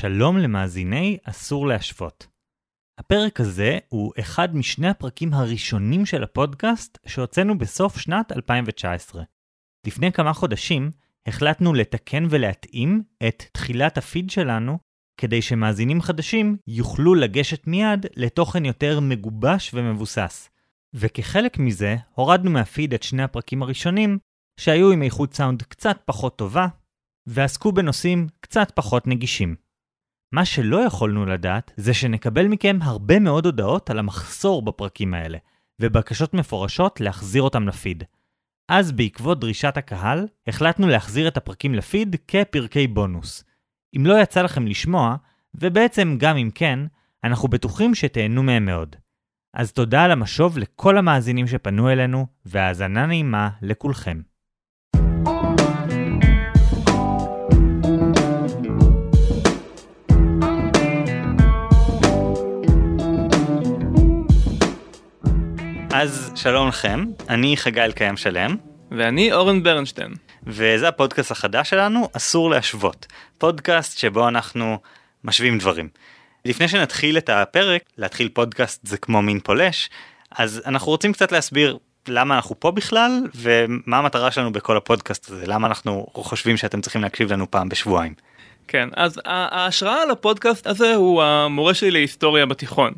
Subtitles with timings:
[0.00, 2.26] שלום למאזיני אסור להשוות.
[2.98, 9.22] הפרק הזה הוא אחד משני הפרקים הראשונים של הפודקאסט שהוצאנו בסוף שנת 2019.
[9.86, 10.90] לפני כמה חודשים
[11.26, 14.78] החלטנו לתקן ולהתאים את תחילת הפיד שלנו
[15.16, 20.50] כדי שמאזינים חדשים יוכלו לגשת מיד לתוכן יותר מגובש ומבוסס.
[20.94, 24.18] וכחלק מזה, הורדנו מהפיד את שני הפרקים הראשונים,
[24.60, 26.66] שהיו עם איכות סאונד קצת פחות טובה,
[27.26, 29.69] ועסקו בנושאים קצת פחות נגישים.
[30.32, 35.38] מה שלא יכולנו לדעת, זה שנקבל מכם הרבה מאוד הודעות על המחסור בפרקים האלה,
[35.80, 38.04] ובקשות מפורשות להחזיר אותם לפיד.
[38.68, 43.44] אז בעקבות דרישת הקהל, החלטנו להחזיר את הפרקים לפיד כפרקי בונוס.
[43.96, 45.16] אם לא יצא לכם לשמוע,
[45.54, 46.78] ובעצם גם אם כן,
[47.24, 48.96] אנחנו בטוחים שתהנו מהם מאוד.
[49.54, 54.20] אז תודה על המשוב לכל המאזינים שפנו אלינו, והאזנה נעימה לכולכם.
[65.92, 68.56] אז שלום לכם, אני חגי אלקיים שלם.
[68.90, 70.14] ואני אורן ברנשטיין.
[70.46, 73.06] וזה הפודקאסט החדש שלנו, אסור להשוות.
[73.38, 74.78] פודקאסט שבו אנחנו
[75.24, 75.88] משווים דברים.
[76.44, 79.90] לפני שנתחיל את הפרק, להתחיל פודקאסט זה כמו מין פולש,
[80.30, 85.46] אז אנחנו רוצים קצת להסביר למה אנחנו פה בכלל, ומה המטרה שלנו בכל הפודקאסט הזה,
[85.46, 88.14] למה אנחנו חושבים שאתם צריכים להקשיב לנו פעם בשבועיים.
[88.68, 92.92] כן, אז ההשראה לפודקאסט הזה הוא המורה שלי להיסטוריה בתיכון.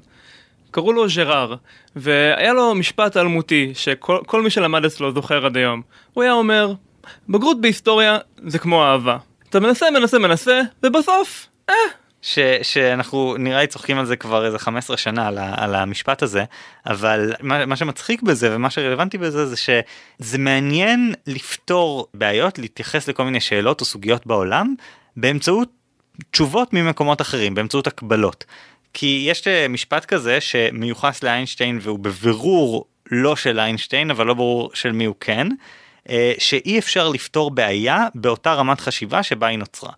[0.72, 1.54] קראו לו ז'ראר,
[1.96, 5.82] והיה לו משפט אלמותי שכל מי שלמד אצלו זוכר עד היום.
[6.12, 6.72] הוא היה אומר,
[7.28, 9.16] בגרות בהיסטוריה זה כמו אהבה.
[9.48, 11.74] אתה מנסה, מנסה, מנסה, ובסוף, אה.
[12.22, 16.22] ש, שאנחנו נראה לי צוחקים על זה כבר איזה 15 שנה על, ה, על המשפט
[16.22, 16.44] הזה
[16.86, 23.24] אבל מה, מה שמצחיק בזה ומה שרלוונטי בזה זה שזה מעניין לפתור בעיות להתייחס לכל
[23.24, 24.74] מיני שאלות או סוגיות בעולם
[25.16, 25.68] באמצעות
[26.30, 28.44] תשובות ממקומות אחרים באמצעות הקבלות.
[28.94, 34.70] כי יש אה, משפט כזה שמיוחס לאיינשטיין והוא בבירור לא של איינשטיין אבל לא ברור
[34.74, 35.48] של מי הוא כן,
[36.10, 39.92] אה, שאי אפשר לפתור בעיה באותה רמת חשיבה שבה היא נוצרה.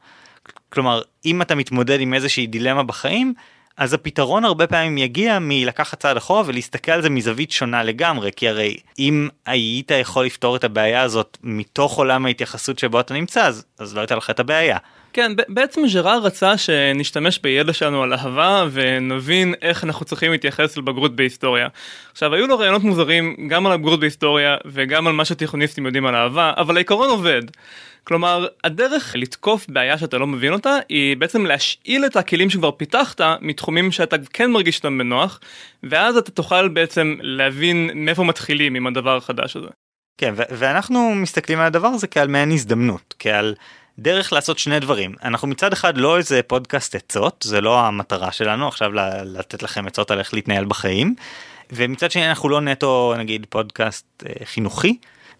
[0.68, 3.34] כלומר אם אתה מתמודד עם איזושהי דילמה בחיים
[3.76, 8.48] אז הפתרון הרבה פעמים יגיע מלקחת צעד אחורה ולהסתכל על זה מזווית שונה לגמרי כי
[8.48, 13.64] הרי אם היית יכול לפתור את הבעיה הזאת מתוך עולם ההתייחסות שבו אתה נמצא אז,
[13.78, 14.78] אז לא הייתה לך את הבעיה.
[15.14, 21.16] כן, בעצם ז'רר רצה שנשתמש בידע שלנו על אהבה ונבין איך אנחנו צריכים להתייחס לבגרות
[21.16, 21.68] בהיסטוריה.
[22.12, 26.14] עכשיו, היו לו רעיונות מוזרים גם על הבגרות בהיסטוריה וגם על מה שתיכוניסטים יודעים על
[26.14, 27.42] אהבה, אבל העיקרון עובד.
[28.04, 33.20] כלומר, הדרך לתקוף בעיה שאתה לא מבין אותה, היא בעצם להשאיל את הכלים שכבר פיתחת
[33.40, 35.40] מתחומים שאתה כן מרגיש אותם בנוח,
[35.82, 39.68] ואז אתה תוכל בעצם להבין מאיפה מתחילים עם הדבר החדש הזה.
[40.18, 43.54] כן, ואנחנו מסתכלים על הדבר הזה כעל מעין הזדמנות, כעל
[43.98, 45.14] דרך לעשות שני דברים.
[45.24, 48.90] אנחנו מצד אחד לא איזה פודקאסט עצות, זה לא המטרה שלנו עכשיו
[49.24, 51.14] לתת לכם עצות על איך להתנהל בחיים,
[51.72, 54.98] ומצד שני אנחנו לא נטו נגיד פודקאסט אה, חינוכי.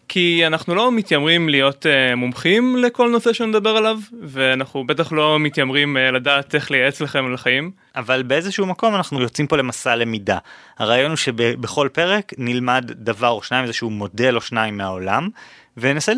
[0.09, 5.97] כי אנחנו לא מתיימרים להיות uh, מומחים לכל נושא שנדבר עליו ואנחנו בטח לא מתיימרים
[5.97, 7.71] uh, לדעת איך לייעץ לכם על החיים.
[7.97, 10.39] אבל באיזשהו מקום אנחנו יוצאים פה למסע למידה.
[10.79, 15.29] הרעיון הוא שבכל פרק נלמד דבר או שניים איזשהו מודל או שניים מהעולם
[15.77, 16.13] וננסה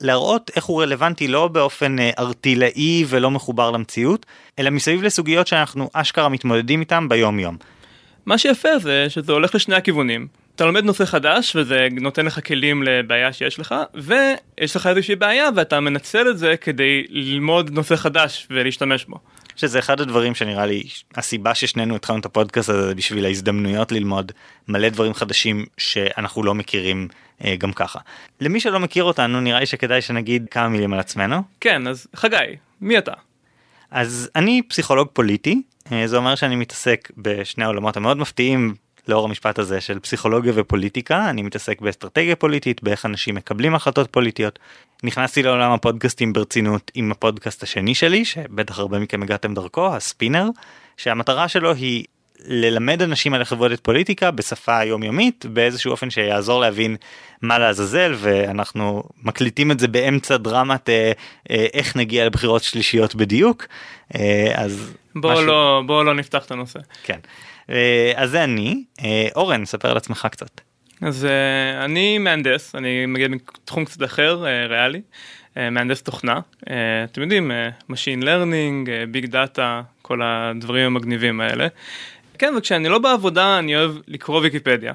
[0.00, 4.26] להראות איך הוא רלוונטי לא באופן ארטילאי אה, ולא מחובר למציאות
[4.58, 7.56] אלא מסביב לסוגיות שאנחנו אשכרה מתמודדים איתם ביום יום.
[8.26, 10.26] מה שיפה זה שזה הולך לשני הכיוונים.
[10.56, 15.48] אתה לומד נושא חדש וזה נותן לך כלים לבעיה שיש לך ויש לך איזושהי בעיה
[15.56, 19.18] ואתה מנצל את זה כדי ללמוד נושא חדש ולהשתמש בו.
[19.56, 20.82] שזה אחד הדברים שנראה לי
[21.14, 24.32] הסיבה ששנינו התחלנו את הפודקאסט הזה בשביל ההזדמנויות ללמוד
[24.68, 27.08] מלא דברים חדשים שאנחנו לא מכירים
[27.44, 27.98] אה, גם ככה.
[28.40, 31.42] למי שלא מכיר אותנו נראה לי שכדאי שנגיד כמה מילים על עצמנו.
[31.60, 33.12] כן אז חגי מי אתה?
[33.90, 35.62] אז אני פסיכולוג פוליטי
[35.92, 38.74] אה, זה אומר שאני מתעסק בשני העולמות המאוד מפתיעים
[39.08, 44.58] לאור המשפט הזה של פסיכולוגיה ופוליטיקה אני מתעסק באסטרטגיה פוליטית באיך אנשים מקבלים החלטות פוליטיות.
[45.02, 50.48] נכנסתי לעולם הפודקאסטים ברצינות עם הפודקאסט השני שלי שבטח הרבה מכם הגעתם דרכו הספינר
[50.96, 52.04] שהמטרה שלו היא
[52.44, 56.96] ללמד אנשים על איך עובדת פוליטיקה בשפה היומיומית באיזשהו אופן שיעזור להבין
[57.42, 61.12] מה לעזאזל ואנחנו מקליטים את זה באמצע דרמת אה,
[61.50, 63.66] אה, איך נגיע לבחירות שלישיות בדיוק.
[64.14, 65.46] אה, אז בוא משהו...
[65.46, 66.78] לא בוא לא נפתח את הנושא.
[67.04, 67.18] כן
[68.16, 70.60] אז זה אני אה, אורן ספר על עצמך קצת.
[71.02, 75.00] אז אה, אני מהנדס אני מגיע מתחום קצת אחר ריאלי
[75.56, 76.40] מהנדס תוכנה
[77.04, 77.50] אתם יודעים
[77.92, 81.66] Machine Learning ביג דאטה כל הדברים המגניבים האלה.
[82.38, 84.92] כן וכשאני לא בעבודה אני אוהב לקרוא ויקיפדיה.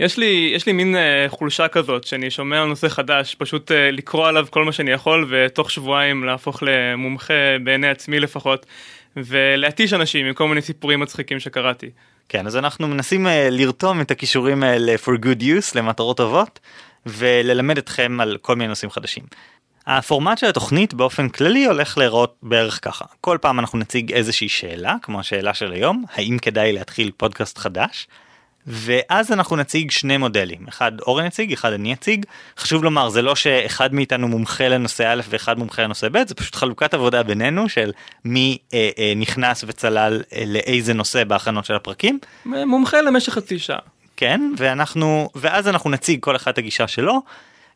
[0.00, 3.74] יש לי, יש לי מין uh, חולשה כזאת שאני שומע על נושא חדש, פשוט uh,
[3.92, 8.66] לקרוא עליו כל מה שאני יכול ותוך שבועיים להפוך למומחה בעיני עצמי לפחות,
[9.16, 11.90] ולהתיש אנשים עם כל מיני סיפורים מצחיקים שקראתי.
[12.28, 16.60] כן, אז אנחנו מנסים uh, לרתום את הכישורים האלה for good use למטרות טובות,
[17.06, 19.24] וללמד אתכם על כל מיני נושאים חדשים.
[19.86, 23.04] הפורמט של התוכנית באופן כללי הולך להיראות בערך ככה.
[23.20, 28.06] כל פעם אנחנו נציג איזושהי שאלה, כמו השאלה של היום, האם כדאי להתחיל פודקאסט חדש?
[28.66, 32.26] ואז אנחנו נציג שני מודלים, אחד אורן יציג, אחד אני אציג.
[32.58, 36.54] חשוב לומר, זה לא שאחד מאיתנו מומחה לנושא א' ואחד מומחה לנושא ב', זה פשוט
[36.54, 37.92] חלוקת עבודה בינינו של
[38.24, 42.18] מי אה, אה, נכנס וצלל אה, לאיזה נושא בהכנות של הפרקים.
[42.44, 43.78] מומחה למשך חצי שעה.
[44.16, 47.22] כן, ואנחנו, ואז אנחנו נציג כל אחד הגישה שלו.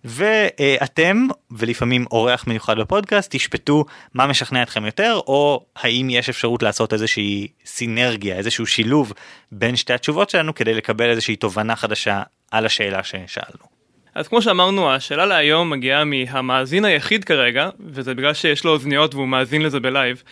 [0.05, 3.85] ואתם ולפעמים אורח מיוחד בפודקאסט תשפטו
[4.15, 9.13] מה משכנע אתכם יותר או האם יש אפשרות לעשות איזושהי סינרגיה איזשהו שילוב
[9.53, 13.79] בין שתי התשובות שלנו כדי לקבל איזושהי תובנה חדשה על השאלה ששאלנו.
[14.15, 19.29] אז כמו שאמרנו השאלה להיום מגיעה מהמאזין היחיד כרגע וזה בגלל שיש לו אוזניות והוא
[19.29, 20.23] מאזין לזה בלייב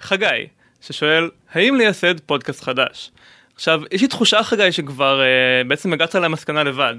[0.00, 0.46] חגי
[0.80, 3.10] ששואל האם לייסד פודקאסט חדש.
[3.54, 5.26] עכשיו יש לי תחושה חגי שכבר אה,
[5.68, 6.94] בעצם הגעת למסקנה לבד.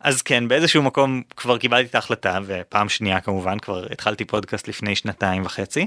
[0.00, 4.94] אז כן באיזשהו מקום כבר קיבלתי את ההחלטה ופעם שנייה כמובן כבר התחלתי פודקאסט לפני
[4.94, 5.86] שנתיים וחצי.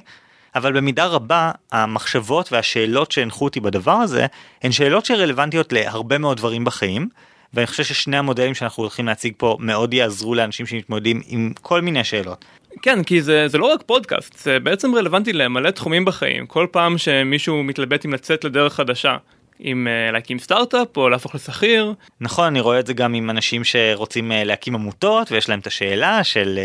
[0.56, 4.26] אבל במידה רבה המחשבות והשאלות שהנחו אותי בדבר הזה
[4.64, 7.10] הן שאלות שרלוונטיות להרבה מאוד דברים בחיים.
[7.54, 12.04] ואני חושב ששני המודלים שאנחנו הולכים להציג פה מאוד יעזרו לאנשים שמתמודדים עם כל מיני
[12.04, 12.46] שאלות.
[12.82, 16.98] כן כי זה זה לא רק פודקאסט זה בעצם רלוונטי למלא תחומים בחיים כל פעם
[16.98, 19.18] שמישהו מתלבט אם לצאת לדרך חדשה
[19.62, 21.94] עם אה, להקים סטארט-אפ או להפוך לשכיר.
[22.22, 25.68] נכון אני רואה את זה גם עם אנשים שרוצים אה, להקים עמותות ויש להם את
[25.68, 26.60] השאלה של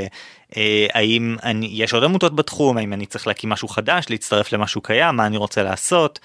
[0.56, 4.80] אה, האם אני, יש עוד עמותות בתחום האם אני צריך להקים משהו חדש להצטרף למשהו
[4.80, 6.20] קיים מה אני רוצה לעשות.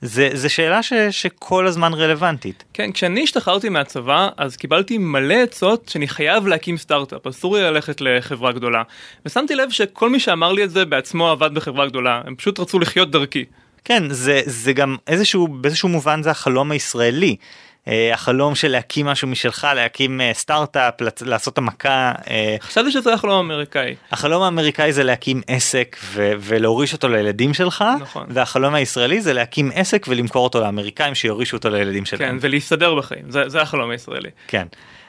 [0.00, 2.64] זה, זה שאלה ש, שכל הזמן רלוונטית.
[2.72, 8.00] כן, כשאני השתחררתי מהצבא אז קיבלתי מלא עצות שאני חייב להקים סטארט-אפ, אסור לי ללכת
[8.00, 8.82] לחברה גדולה.
[9.26, 12.78] ושמתי לב שכל מי שאמר לי את זה בעצמו עבד בחברה גדולה, הם פשוט רצו
[12.78, 13.44] לחיות דרכי.
[13.86, 17.36] כן זה זה גם איזשהו באיזשהו מובן זה החלום הישראלי.
[17.84, 22.12] Uh, החלום של להקים משהו משלך להקים uh, סטארט-אפ לעשות המכה.
[22.60, 23.94] חשבתי שזה החלום האמריקאי.
[24.12, 28.26] החלום האמריקאי זה להקים עסק ו- ולהוריש אותו לילדים שלך נכון.
[28.30, 32.20] והחלום הישראלי זה להקים עסק ולמכור אותו לאמריקאים שיורישו אותו לילדים שלהם.
[32.30, 34.30] כן ולהסתדר בחיים זה, זה החלום הישראלי.
[34.46, 34.66] כן.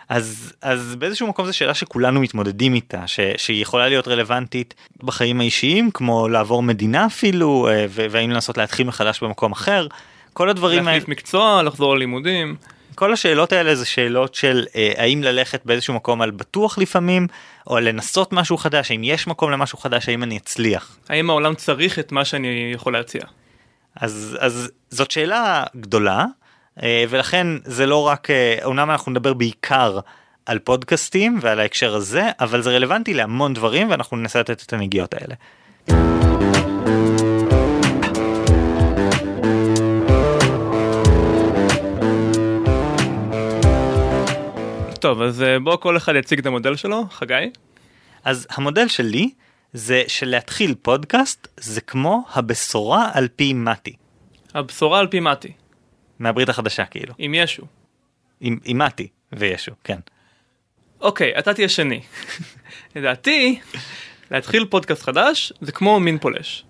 [0.09, 4.73] אז אז באיזשהו מקום זו שאלה שכולנו מתמודדים איתה ש, שהיא יכולה להיות רלוונטית
[5.03, 9.87] בחיים האישיים כמו לעבור מדינה אפילו אה, והאם לנסות להתחיל מחדש במקום אחר
[10.33, 11.03] כל הדברים האלה.
[11.07, 12.55] מקצוע לחזור ללימודים.
[12.95, 17.27] כל השאלות האלה זה שאלות של אה, האם ללכת באיזשהו מקום על בטוח לפעמים
[17.67, 20.97] או לנסות משהו חדש האם יש מקום למשהו חדש האם אני אצליח.
[21.09, 23.21] האם העולם צריך את מה שאני יכול להציע.
[23.95, 26.25] אז אז זאת שאלה גדולה.
[26.83, 28.27] אה, ולכן זה לא רק,
[28.63, 29.99] אומנם אה, אנחנו נדבר בעיקר
[30.45, 35.13] על פודקאסטים ועל ההקשר הזה, אבל זה רלוונטי להמון דברים ואנחנו ננסה לתת את הנגיעות
[35.13, 35.35] האלה.
[44.99, 47.51] טוב אז אה, בוא כל אחד יציג את המודל שלו חגי.
[48.23, 49.29] אז המודל שלי
[49.73, 53.93] זה שלהתחיל פודקאסט זה כמו הבשורה על פי מתי.
[54.53, 55.51] הבשורה על פי מתי.
[56.19, 57.13] מהברית החדשה כאילו.
[57.17, 57.63] עם ישו.
[58.39, 59.99] עם, עם מתי וישו, כן.
[61.01, 62.01] אוקיי, אתה תהיה שני.
[62.95, 63.59] לדעתי,
[64.31, 66.65] להתחיל פודקאסט חדש זה כמו מין פולש.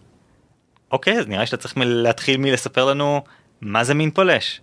[0.91, 3.21] אוקיי, אז נראה שאתה צריך להתחיל מלספר לנו
[3.61, 4.61] מה זה מין פולש.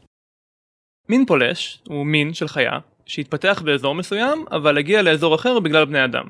[1.09, 6.05] מין פולש הוא מין של חיה שהתפתח באזור מסוים אבל הגיע לאזור אחר בגלל בני
[6.05, 6.25] אדם.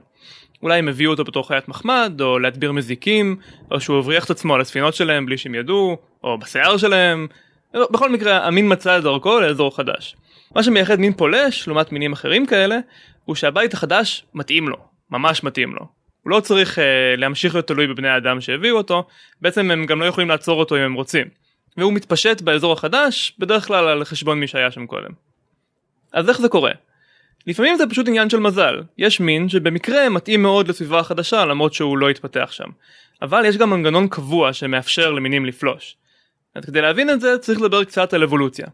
[0.62, 3.36] אולי הם הביאו אותו בתור חיית מחמד או להדביר מזיקים
[3.70, 7.26] או שהוא הבריח את עצמו על הספינות שלהם בלי שהם ידעו או בשיער שלהם
[7.74, 10.16] בכל מקרה המין מצא את דרכו לאזור חדש.
[10.54, 12.78] מה שמייחד מין פולש לעומת מינים אחרים כאלה
[13.24, 14.76] הוא שהבית החדש מתאים לו,
[15.10, 15.80] ממש מתאים לו.
[16.22, 16.82] הוא לא צריך uh,
[17.16, 19.06] להמשיך להיות תלוי בבני האדם שהביאו אותו,
[19.42, 21.26] בעצם הם גם לא יכולים לעצור אותו אם הם רוצים.
[21.76, 25.10] והוא מתפשט באזור החדש בדרך כלל על חשבון מי שהיה שם קודם.
[26.12, 26.72] אז איך זה קורה?
[27.46, 31.98] לפעמים זה פשוט עניין של מזל, יש מין שבמקרה מתאים מאוד לסביבה החדשה למרות שהוא
[31.98, 32.68] לא התפתח שם.
[33.22, 35.96] אבל יש גם מנגנון קבוע שמאפשר למינים לפלוש.
[36.54, 38.66] אז כדי להבין את זה צריך לדבר קצת על אבולוציה.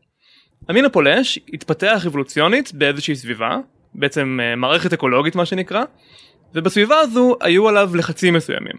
[0.68, 3.58] המין הפולש התפתח אבולוציונית באיזושהי סביבה,
[3.94, 5.84] בעצם אה, מערכת אקולוגית מה שנקרא,
[6.54, 8.76] ובסביבה הזו היו עליו לחצים מסוימים.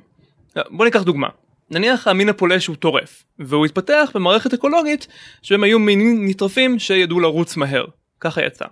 [0.58, 1.28] אה, בוא ניקח דוגמה.
[1.72, 5.08] נניח המין הפולש הוא טורף, והוא התפתח במערכת אקולוגית
[5.42, 7.86] שהם היו מינים נטרפים שידעו לרוץ מהר.
[8.20, 8.66] ככה יצא.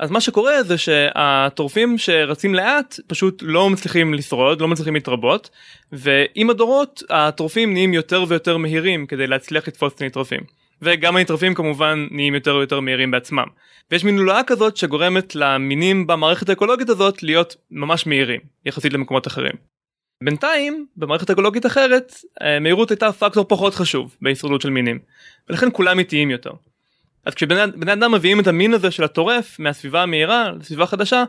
[0.00, 5.50] אז מה שקורה זה שהטורפים שרצים לאט פשוט לא מצליחים לשרוד, לא מצליחים להתרבות,
[5.92, 10.40] ועם הדורות הטורפים נהיים יותר ויותר מהירים כדי להצליח לתפוס את הנטרפים.
[10.82, 13.44] וגם הנטרפים כמובן נהיים יותר ויותר מהירים בעצמם.
[13.90, 19.52] ויש מין לולאה כזאת שגורמת למינים במערכת האקולוגית הזאת להיות ממש מהירים, יחסית למקומות אחרים.
[20.24, 24.98] בינתיים, במערכת אקולוגית אחרת, אה, מהירות הייתה פקטור פחות חשוב בהישרדות של מינים,
[25.48, 26.50] ולכן כולם איטיים יותר.
[27.24, 31.24] אז כשבני אדם מביאים את המין הזה של הטורף מהסביבה המהירה לסביבה חדשה,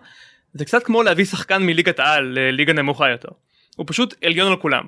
[0.54, 3.30] זה קצת כמו להביא שחקן מליגת העל לליגה נמוכה יותר.
[3.76, 4.84] הוא פשוט עליון על כולם.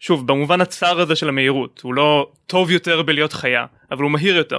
[0.00, 4.36] שוב, במובן הצר הזה של המהירות, הוא לא טוב יותר בלהיות חיה, אבל הוא מהיר
[4.36, 4.58] יותר.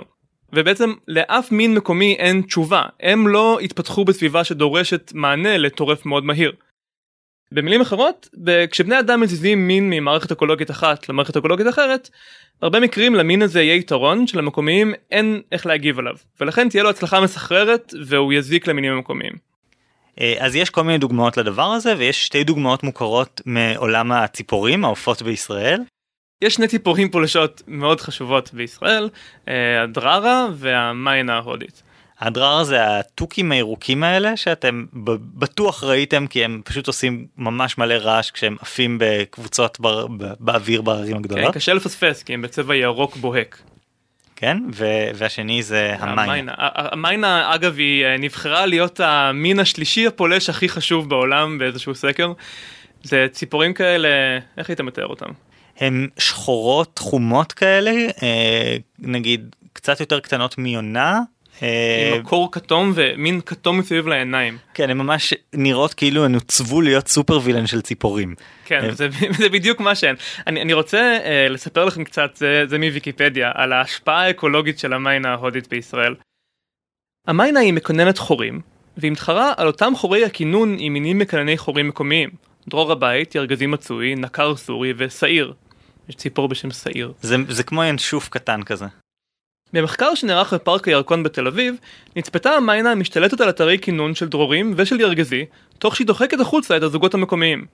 [0.54, 6.52] ובעצם לאף מין מקומי אין תשובה, הם לא התפתחו בסביבה שדורשת מענה לטורף מאוד מהיר.
[7.52, 8.30] במילים אחרות,
[8.72, 12.10] כשבני אדם מזיזים מין ממערכת אקולוגית אחת למערכת אקולוגית אחרת,
[12.62, 17.22] בהרבה מקרים למין הזה יהיה יתרון שלמקומיים אין איך להגיב עליו, ולכן תהיה לו הצלחה
[17.22, 19.34] מסחררת והוא יזיק למינים המקומיים.
[20.22, 25.22] אה, אז יש כל מיני דוגמאות לדבר הזה ויש שתי דוגמאות מוכרות מעולם הציפורים העופות
[25.22, 25.82] בישראל.
[26.42, 29.10] יש שני ציפורים פולשות מאוד חשובות בישראל,
[29.48, 31.84] אה, הדררה והמיינה ההודית.
[32.22, 34.86] הדררה זה התוכים הירוקים האלה שאתם
[35.36, 40.08] בטוח ראיתם כי הם פשוט עושים ממש מלא רעש כשהם עפים בקבוצות בר,
[40.40, 41.46] באוויר בערים הגדולות.
[41.46, 43.62] כן, קשה לפספס כי הם בצבע ירוק בוהק.
[44.36, 46.54] כן, ו- והשני זה המיינה.
[46.58, 52.34] המיינה אגב היא אה, נבחרה להיות המין השלישי הפולש הכי חשוב בעולם באיזשהו סקר.
[53.04, 54.10] זה ציפורים כאלה,
[54.58, 55.30] איך היית מתאר אותם?
[55.80, 57.92] הן שחורות חומות כאלה,
[58.24, 61.20] אה, נגיד קצת יותר קטנות מיונה,
[61.62, 64.58] עם מקור אה, כתום ומין כתום מסביב לעיניים.
[64.74, 68.36] כן, הן ממש נראות כאילו הן הוצבו להיות סופר וילן של ציפורים.
[68.66, 69.08] כן, זה,
[69.40, 70.16] זה בדיוק מה שהן.
[70.48, 75.30] אני, אני רוצה uh, לספר לכם קצת, זה, זה מוויקיפדיה, על ההשפעה האקולוגית של המיינה
[75.30, 76.16] ההודית בישראל.
[77.28, 78.62] המיינה היא מקוננת חורים,
[78.98, 82.30] והיא מתחרה על אותם חורי הכינון עם מינים מקנני חורים מקומיים.
[82.68, 85.54] דרור הבית, ירגזי מצוי, נקר סורי ושעיר.
[86.10, 87.14] יש ציפור בשם שעיר.
[87.22, 88.86] זה, זה כמו ינשוף קטן כזה.
[89.74, 91.76] במחקר שנערך בפארק הירקון בתל אביב,
[92.16, 95.46] נצפתה המיינה המשתלטת על אתרי כינון של דרורים ושל ירגזי,
[95.80, 97.66] תוך שהיא דוחקת החוצה את הזוגות המקומיים.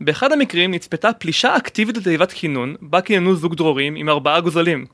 [0.00, 4.86] באחד המקרים נצפתה פלישה אקטיבית לתיבת כינון, בה כיננו זוג דרורים עם ארבעה גוזלים.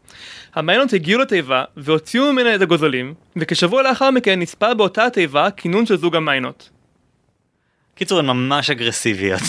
[0.54, 5.96] המיינות הגיעו לתיבה והוציאו ממנה את הגוזלים, וכשבוע לאחר מכן נצפה באותה התיבה כינון של
[5.96, 6.70] זוג המיינות.
[7.94, 9.40] קיצור הן ממש אגרסיביות.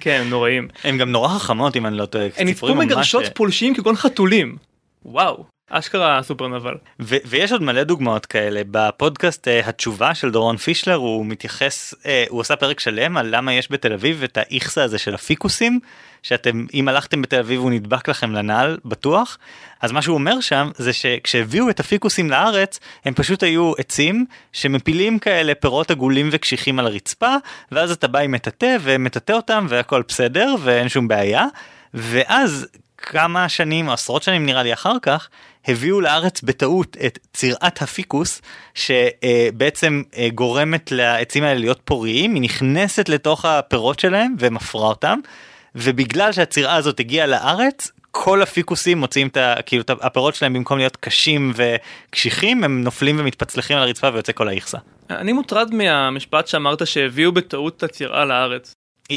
[0.00, 0.68] כן, נוראים.
[0.84, 2.26] הן גם נורא חכמות אם אני לא טועה.
[2.36, 4.56] הן נצפו מגרשות פולשים כגון חתולים.
[5.04, 5.44] וואו.
[5.74, 6.74] אשכרה סופר נבל.
[7.00, 12.40] ויש עוד מלא דוגמאות כאלה בפודקאסט uh, התשובה של דורון פישלר הוא מתייחס uh, הוא
[12.40, 15.80] עושה פרק שלם על למה יש בתל אביב את האיכסה הזה של הפיקוסים
[16.22, 19.38] שאתם אם הלכתם בתל אביב הוא נדבק לכם לנעל בטוח
[19.80, 25.18] אז מה שהוא אומר שם זה שכשהביאו את הפיקוסים לארץ הם פשוט היו עצים שמפילים
[25.18, 27.34] כאלה פירות עגולים וקשיחים על הרצפה
[27.72, 31.46] ואז אתה בא עם מטאטא ומטאטא אותם והכל בסדר ואין שום בעיה.
[31.94, 32.66] ואז
[33.02, 35.28] כמה שנים עשרות שנים נראה לי אחר כך
[35.68, 38.42] הביאו לארץ בטעות את צירת הפיקוס
[38.74, 45.18] שבעצם אה, גורמת לעצים האלה להיות פוריים היא נכנסת לתוך הפירות שלהם ומפרה אותם
[45.74, 49.54] ובגלל שהצירה הזאת הגיעה לארץ כל הפיקוסים מוצאים את ה...
[49.66, 54.48] כאילו את הפירות שלהם במקום להיות קשים וקשיחים הם נופלים ומתפצלחים על הרצפה ויוצא כל
[54.48, 54.78] האיכסה.
[55.10, 58.72] אני מוטרד מהמשפט שאמרת שהביאו בטעות את הצירה לארץ.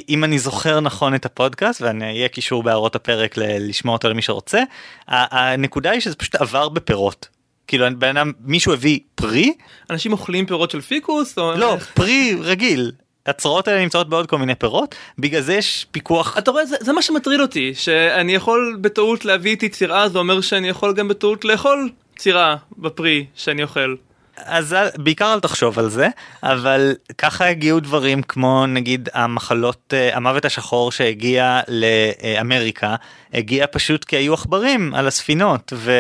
[0.10, 4.62] אם אני זוכר נכון את הפודקאסט ואני אהיה קישור בהערות הפרק לשמוע אותו למי שרוצה
[5.08, 7.28] הנקודה היא שזה פשוט עבר בפירות.
[7.68, 9.54] כאילו בן אדם מישהו הביא פרי
[9.90, 12.92] אנשים אוכלים פירות של פיקוס או לא פרי רגיל
[13.26, 16.94] הצרות האלה נמצאות בעוד כל מיני פירות בגלל זה יש פיקוח אתה רואה זה, זה
[16.94, 21.46] מה שמטריד אותי שאני יכול בטעות להביא איתי צירה זה אומר שאני יכול גם בטעות
[21.46, 23.96] לאכול צירה בפרי שאני אוכל.
[24.38, 26.08] אז בעיקר אל תחשוב על זה
[26.44, 32.96] אבל ככה הגיעו דברים כמו נגיד המחלות אה, המוות השחור שהגיע לאמריקה
[33.34, 35.92] הגיע פשוט כי היו עכברים על הספינות ו...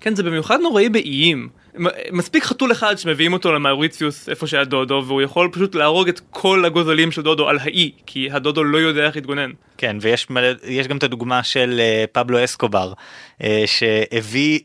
[0.00, 1.61] כן זה במיוחד נוראי באיים.
[2.12, 6.64] מספיק חתול אחד שמביאים אותו למאוריציוס איפה שהיה דודו והוא יכול פשוט להרוג את כל
[6.64, 9.50] הגוזלים של דודו על האי כי הדודו לא יודע איך להתגונן.
[9.78, 10.26] כן ויש
[10.64, 14.60] יש גם את הדוגמה של uh, פבלו אסקובר uh, שהביא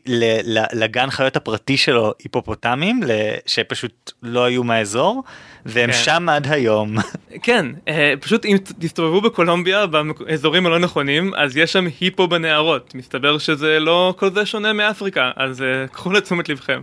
[0.72, 3.00] לגן חיות הפרטי שלו היפופוטמים
[3.46, 5.24] שפשוט לא היו מהאזור
[5.66, 5.98] והם כן.
[6.04, 6.96] שם עד היום.
[7.42, 13.38] כן uh, פשוט אם תסתובבו בקולומביה באזורים הלא נכונים אז יש שם היפו בנהרות מסתבר
[13.38, 16.80] שזה לא כל זה שונה מאפריקה אז קחו לתשומת לבכם.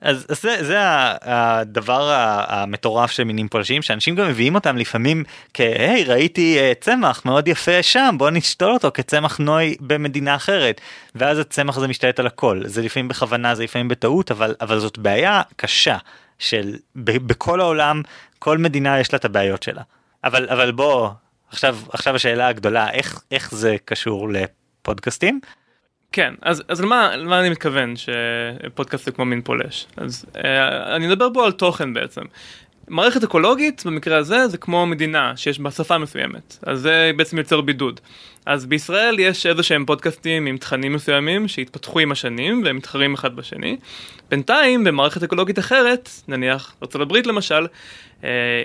[0.00, 0.76] אז, אז זה, זה
[1.22, 2.10] הדבר
[2.48, 5.24] המטורף של מינים פולשים שאנשים גם מביאים אותם לפעמים
[5.54, 10.80] כהי ראיתי אה, צמח מאוד יפה שם בוא נשתול אותו כצמח נוי במדינה אחרת.
[11.14, 12.62] ואז הצמח הזה משתלט על הכל.
[12.64, 15.96] זה לפעמים בכוונה זה לפעמים בטעות אבל אבל זאת בעיה קשה
[16.38, 18.02] של ב, בכל העולם
[18.38, 19.82] כל מדינה יש לה את הבעיות שלה.
[20.24, 21.10] אבל אבל בוא
[21.50, 25.40] עכשיו עכשיו השאלה הגדולה איך איך זה קשור לפודקאסטים.
[26.12, 29.86] כן, אז, אז למה, למה אני מתכוון שפודקאסט זה כמו מין פולש?
[29.96, 32.22] אז אה, אני מדבר פה על תוכן בעצם.
[32.88, 37.60] מערכת אקולוגית במקרה הזה זה כמו מדינה שיש בה שפה מסוימת, אז זה בעצם יוצר
[37.60, 38.00] בידוד.
[38.46, 43.36] אז בישראל יש איזה שהם פודקאסטים עם תכנים מסוימים שהתפתחו עם השנים והם מתחרים אחד
[43.36, 43.76] בשני.
[44.30, 47.68] בינתיים במערכת אקולוגית אחרת, נניח ארה"ב למשל, אה,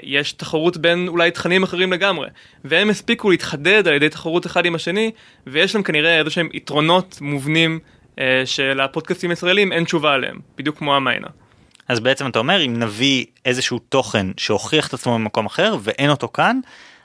[0.04, 2.28] יש תחרות בין אולי תכנים אחרים לגמרי,
[2.64, 5.12] והם הספיקו להתחדד על ידי תחרות אחד עם השני,
[5.48, 7.80] ויש להם כנראה איזה שהם יתרונות מובנים
[8.20, 11.28] אה, שלפודקאסטים הישראלים אין תשובה עליהם, בדיוק כמו המיינה.
[11.88, 16.28] אז בעצם אתה אומר אם נביא איזשהו תוכן שהוכיח את עצמו במקום אחר ואין אותו
[16.28, 16.60] כאן,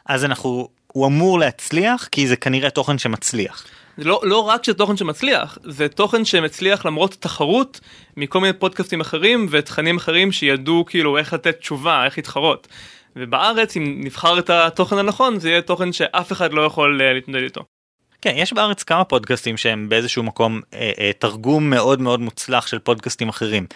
[0.06, 3.64] אז אנחנו, הוא אמור להצליח כי זה כנראה תוכן שמצליח.
[3.98, 7.80] זה לא, לא רק שזה תוכן שמצליח, זה תוכן שמצליח למרות תחרות
[8.16, 12.68] מכל מיני פודקאסטים אחרים ותכנים אחרים שידעו כאילו איך לתת תשובה, איך להתחרות.
[13.16, 17.42] ובארץ אם נבחר את התוכן הנכון זה יהיה תוכן שאף אחד לא יכול uh, להתמודד
[17.42, 17.64] איתו.
[18.22, 22.78] כן, יש בארץ כמה פודקאסטים שהם באיזשהו מקום אה, אה, תרגום מאוד מאוד מוצלח של
[22.78, 23.66] פודקאסטים אחרים.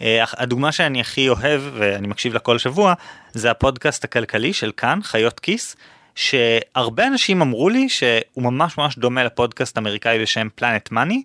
[0.00, 2.94] אה, הדוגמה שאני הכי אוהב ואני מקשיב לה כל שבוע
[3.32, 5.76] זה הפודקאסט הכלכלי של כאן חיות כיס
[6.14, 11.22] שהרבה אנשים אמרו לי שהוא ממש ממש דומה לפודקאסט אמריקאי בשם פלנט מאני.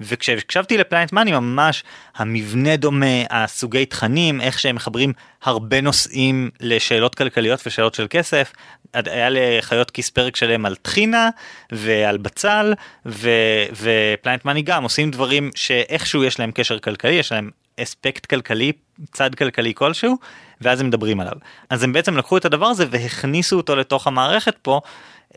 [0.00, 1.84] וכשהקשבתי לפלנט מאני ממש
[2.16, 8.52] המבנה דומה, הסוגי תכנים, איך שהם מחברים הרבה נושאים לשאלות כלכליות ושאלות של כסף.
[8.94, 11.28] היה לחיות כיס פרק שלם על טחינה
[11.72, 12.74] ועל בצל
[13.06, 13.30] ו,
[13.72, 17.50] ופלנט מאני גם עושים דברים שאיכשהו יש להם קשר כלכלי, יש להם
[17.82, 18.72] אספקט כלכלי,
[19.12, 20.16] צד כלכלי כלשהו,
[20.60, 21.32] ואז הם מדברים עליו.
[21.70, 24.80] אז הם בעצם לקחו את הדבר הזה והכניסו אותו לתוך המערכת פה,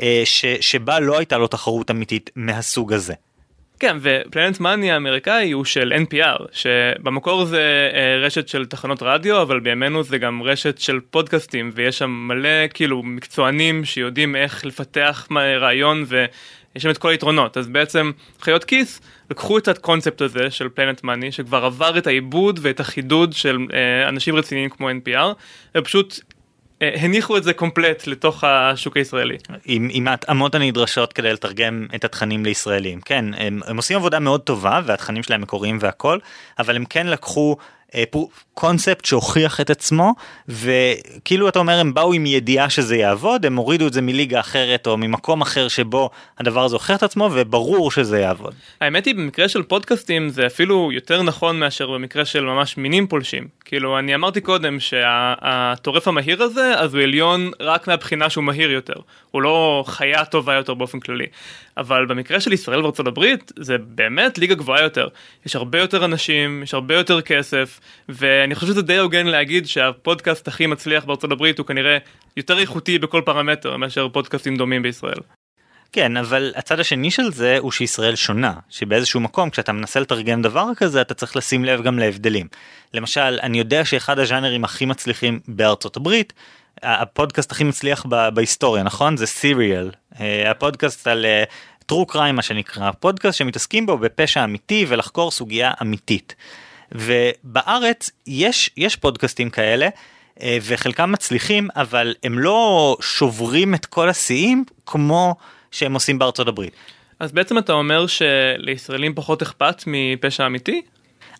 [0.02, 3.14] אה, ש, שבה לא הייתה לו תחרות אמיתית מהסוג הזה.
[3.80, 9.60] כן, ופלנט מאני האמריקאי הוא של NPR, שבמקור זה אה, רשת של תחנות רדיו, אבל
[9.60, 15.28] בימינו זה גם רשת של פודקאסטים, ויש שם מלא כאילו מקצוענים שיודעים איך לפתח
[15.60, 16.06] רעיון
[16.76, 17.58] ויש שם את כל היתרונות.
[17.58, 18.12] אז בעצם
[18.42, 23.34] חיות כיס לקחו את הקונספט הזה של פלנט מאני, שכבר עבר את העיבוד ואת החידוד
[23.34, 25.34] של אה, אנשים רציניים כמו NPR,
[25.78, 26.20] ופשוט
[26.82, 29.38] אה, הניחו את זה קומפלט לתוך השוק הישראלי.
[29.66, 33.02] עם, עם ההתאמות הנדרשות כדי לתרגם את התכנים לישראלים.
[33.02, 36.20] כן, הם, הם עושים עבודה מאוד טובה והתכנים שלהם מקוריים והכל,
[36.60, 37.58] אבל הם כן לקחו
[37.96, 38.04] אה,
[38.60, 40.14] קונספט שהוכיח את עצמו
[40.48, 44.88] וכאילו אתה אומר הם באו עם ידיעה שזה יעבוד הם הורידו את זה מליגה אחרת
[44.88, 48.54] או ממקום אחר שבו הדבר הזה הוכיח את עצמו וברור שזה יעבוד.
[48.82, 53.48] האמת היא במקרה של פודקאסטים זה אפילו יותר נכון מאשר במקרה של ממש מינים פולשים.
[53.66, 58.94] כאילו אני אמרתי קודם שהטורף המהיר הזה אז הוא עליון רק מהבחינה שהוא מהיר יותר.
[59.32, 61.26] הוא לא חיה טובה יותר באופן כללי.
[61.80, 65.08] אבל במקרה של ישראל וארצות הברית זה באמת ליגה גבוהה יותר.
[65.46, 70.48] יש הרבה יותר אנשים יש הרבה יותר כסף ואני חושב שזה די הוגן להגיד שהפודקאסט
[70.48, 71.98] הכי מצליח בארצות הברית הוא כנראה
[72.38, 75.20] יותר איכותי בכל פרמטר מאשר פודקאסטים דומים בישראל.
[75.92, 80.66] כן אבל הצד השני של זה הוא שישראל שונה שבאיזשהו מקום כשאתה מנסה לתרגם דבר
[80.78, 82.48] כזה אתה צריך לשים לב גם להבדלים.
[82.94, 86.34] למשל אני יודע שאחד הז'אנרים הכי מצליחים בארצות הברית
[86.84, 91.26] הפודקאסט הכי מצליח בהיסטוריה נכון זה סיריאל אה, הפודקאסט על
[91.86, 96.36] טרו uh, קריים מה שנקרא פודקאסט שמתעסקים בו בפשע אמיתי ולחקור סוגיה אמיתית.
[96.92, 99.90] ובארץ יש יש פודקאסטים כאלה
[100.42, 105.36] אה, וחלקם מצליחים אבל הם לא שוברים את כל השיאים כמו
[105.72, 106.74] שהם עושים בארצות הברית.
[107.20, 110.82] אז בעצם אתה אומר שלישראלים פחות אכפת מפשע אמיתי?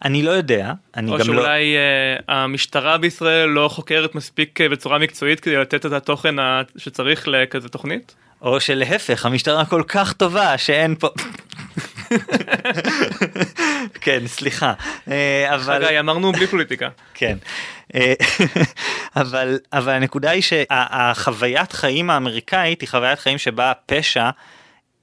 [0.06, 1.20] אני לא יודע, אני גם לא...
[1.20, 6.36] או שאולי uh, המשטרה בישראל לא חוקרת מספיק uh, בצורה מקצועית כדי לתת את התוכן
[6.78, 8.16] שצריך לכזה תוכנית?
[8.42, 11.08] או שלהפך, המשטרה כל כך טובה שאין פה...
[14.02, 14.74] כן, סליחה.
[15.12, 15.86] אה, אבל...
[15.86, 16.90] חגי, אמרנו בלי פוליטיקה.
[17.14, 17.38] כן.
[19.16, 24.30] אבל, אבל הנקודה היא שהחוויית חיים האמריקאית היא חוויית חיים שבה פשע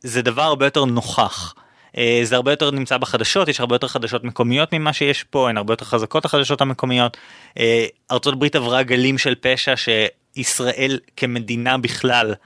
[0.01, 1.55] זה דבר הרבה יותר נוכח.
[1.97, 5.57] אה, זה הרבה יותר נמצא בחדשות, יש הרבה יותר חדשות מקומיות ממה שיש פה, הן
[5.57, 7.16] הרבה יותר חזקות החדשות המקומיות.
[7.59, 12.37] אה, ארה"ב עברה גלים של פשע שישראל כמדינה בכלל אה,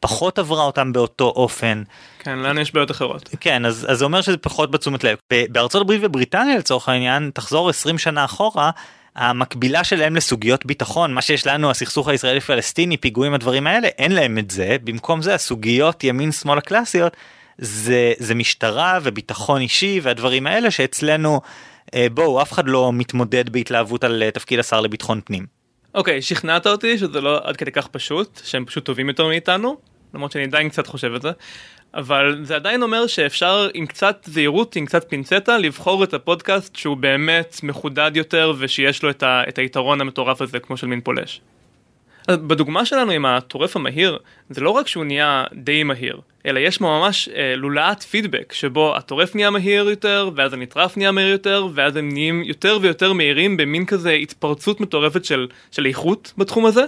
[0.00, 1.82] פחות עברה אותם באותו אופן.
[2.18, 3.28] כן, לנו יש בעיות אחרות.
[3.40, 5.18] כן, אז, אז זה אומר שזה פחות בתשומת לב.
[5.48, 8.70] בארצות הברית ובריטניה לצורך העניין, תחזור 20 שנה אחורה,
[9.16, 14.38] המקבילה שלהם לסוגיות ביטחון, מה שיש לנו, הסכסוך הישראלי פלסטיני, פיגועים, הדברים האלה, אין להם
[14.38, 14.76] את זה.
[14.84, 17.16] במקום זה, הסוגיות ימין שמאל הקלאסיות,
[17.58, 21.40] זה, זה משטרה וביטחון אישי והדברים האלה שאצלנו,
[21.94, 25.57] אה, בואו, אף אחד לא מתמודד בהתלהבות על אה, תפקיד השר לביטחון פנים.
[25.98, 29.76] אוקיי, okay, שכנעת אותי שזה לא עד כדי כך פשוט, שהם פשוט טובים יותר מאיתנו,
[30.14, 31.30] למרות שאני עדיין קצת חושב את זה,
[31.94, 36.96] אבל זה עדיין אומר שאפשר עם קצת זהירות, עם קצת פינצטה, לבחור את הפודקאסט שהוא
[36.96, 41.40] באמת מחודד יותר ושיש לו את, ה, את היתרון המטורף הזה כמו של מין פולש.
[42.30, 44.18] בדוגמה שלנו עם הטורף המהיר,
[44.50, 49.34] זה לא רק שהוא נהיה די מהיר, אלא יש ממש אה, לולאת פידבק שבו הטורף
[49.34, 53.86] נהיה מהיר יותר, ואז הנטרף נהיה מהיר יותר, ואז הם נהיים יותר ויותר מהירים במין
[53.86, 56.84] כזה התפרצות מטורפת של, של איכות בתחום הזה,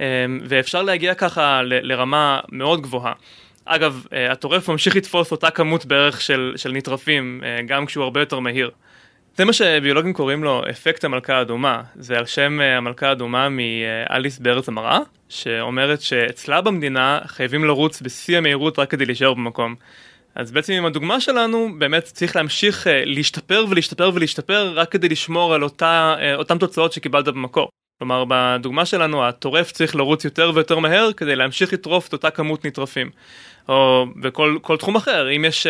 [0.00, 0.06] אה,
[0.48, 3.12] ואפשר להגיע ככה ל, לרמה מאוד גבוהה.
[3.64, 8.20] אגב, אה, הטורף ממשיך לתפוס אותה כמות בערך של, של נטרפים, אה, גם כשהוא הרבה
[8.20, 8.70] יותר מהיר.
[9.36, 14.38] זה מה שביולוגים קוראים לו אפקט המלכה האדומה, זה על שם אה, המלכה האדומה מאליס
[14.38, 19.74] בארץ המראה, שאומרת שאצלה במדינה חייבים לרוץ בשיא המהירות רק כדי להישאר במקום.
[20.34, 25.62] אז בעצם עם הדוגמה שלנו, באמת צריך להמשיך להשתפר ולהשתפר ולהשתפר רק כדי לשמור על
[25.62, 27.68] אותה, אותם תוצאות שקיבלת במקור.
[27.98, 32.66] כלומר, בדוגמה שלנו, הטורף צריך לרוץ יותר ויותר מהר כדי להמשיך לטרוף את אותה כמות
[32.66, 33.10] נטרפים.
[33.68, 35.66] או בכל תחום אחר, אם יש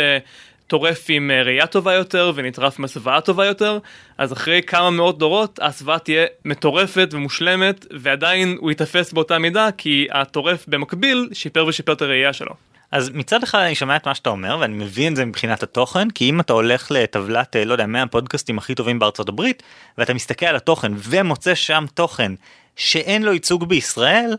[0.72, 3.78] טורף עם uh, ראייה טובה יותר ונטרף עם הסוואה טובה יותר,
[4.18, 10.06] אז אחרי כמה מאות דורות הסוואה תהיה מטורפת ומושלמת, ועדיין הוא ייתפס באותה מידה, כי
[10.12, 12.54] הטורף במקביל שיפר ושיפר את הראייה שלו.
[12.90, 16.10] אז מצד אחד אני שומע את מה שאתה אומר ואני מבין את זה מבחינת התוכן
[16.10, 19.62] כי אם אתה הולך לטבלת אה, לא יודע 100 פודקאסטים הכי טובים בארצות הברית
[19.98, 22.32] ואתה מסתכל על התוכן ומוצא שם תוכן
[22.76, 24.36] שאין לו ייצוג בישראל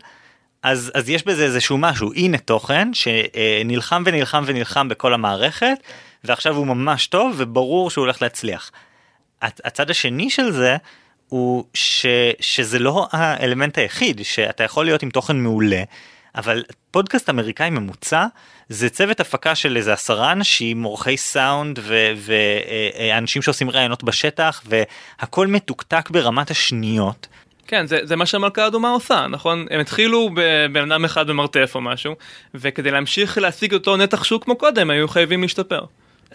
[0.62, 5.76] אז אז יש בזה איזשהו משהו הנה תוכן שנלחם ונלחם ונלחם בכל המערכת
[6.24, 8.70] ועכשיו הוא ממש טוב וברור שהוא הולך להצליח.
[9.42, 10.76] הצד השני של זה
[11.28, 12.06] הוא ש,
[12.40, 15.82] שזה לא האלמנט היחיד שאתה יכול להיות עם תוכן מעולה
[16.34, 18.26] אבל פודקאסט אמריקאי ממוצע
[18.68, 21.78] זה צוות הפקה של איזה עשרה אנשים עורכי סאונד
[22.16, 27.26] ואנשים שעושים ראיונות בשטח והכל מתוקתק ברמת השניות.
[27.66, 29.66] כן, זה, זה מה שהמלכה האדומה עושה, נכון?
[29.70, 32.14] הם התחילו בבן אדם אחד במרתף או משהו,
[32.54, 35.84] וכדי להמשיך להשיג אותו נתח שוק כמו קודם, היו חייבים להשתפר.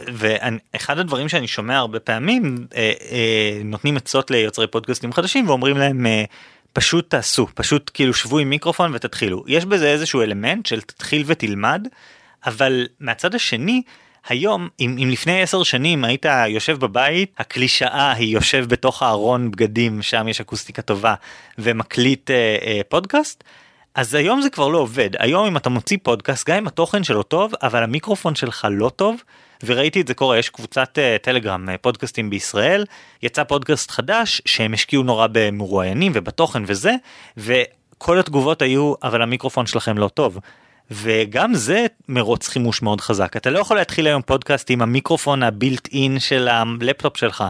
[0.08, 6.06] ואחד הדברים שאני שומע הרבה פעמים, אה, אה, נותנים עצות ליוצרי פודקאסטים חדשים ואומרים להם,
[6.06, 6.24] אה,
[6.74, 9.44] פשוט תעשו, פשוט כאילו שבו עם מיקרופון ותתחילו.
[9.48, 11.88] יש בזה איזשהו אלמנט של תתחיל ותלמד,
[12.46, 13.82] אבל מהצד השני,
[14.30, 20.02] היום, אם, אם לפני עשר שנים היית יושב בבית, הקלישאה היא יושב בתוך הארון בגדים,
[20.02, 21.16] שם יש אקוסטיקה טובה,
[21.58, 23.44] ומקליט אה, אה, פודקאסט,
[23.96, 25.10] אז היום זה כבר לא עובד.
[25.20, 29.24] היום אם אתה מוציא פודקאסט, גם אם התוכן שלו טוב, אבל המיקרופון שלך לא טוב,
[29.63, 32.86] וראיתי את זה קורה, יש קבוצת uh, טלגרם, uh, פודקאסטים בישראל,
[33.24, 36.95] יצא פודקאסט חדש שהם השקיעו נורא במרואיינים ובתוכן וזה,
[37.38, 40.39] וכל התגובות היו, אבל המיקרופון שלכם לא טוב.
[40.91, 45.88] וגם זה מרוץ חימוש מאוד חזק אתה לא יכול להתחיל היום פודקאסט עם המיקרופון הבילט
[45.93, 47.43] אין של הלפטופ שלך.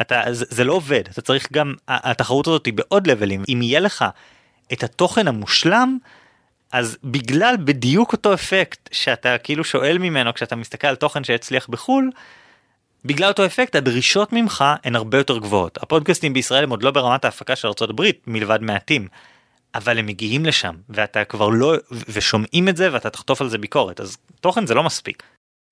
[0.00, 3.80] אתה זה, זה לא עובד אתה צריך גם התחרות הזאת היא בעוד לבלים אם יהיה
[3.80, 4.04] לך
[4.72, 5.98] את התוכן המושלם
[6.72, 12.10] אז בגלל בדיוק אותו אפקט שאתה כאילו שואל ממנו כשאתה מסתכל על תוכן שהצליח בחו"ל,
[13.04, 15.78] בגלל אותו אפקט הדרישות ממך הן הרבה יותר גבוהות.
[15.82, 19.08] הפודקאסטים בישראל הם עוד לא ברמת ההפקה של ארה"ב מלבד מעטים,
[19.74, 21.74] אבל הם מגיעים לשם ואתה כבר לא
[22.08, 25.22] ושומעים את זה ואתה תחטוף על זה ביקורת אז תוכן זה לא מספיק.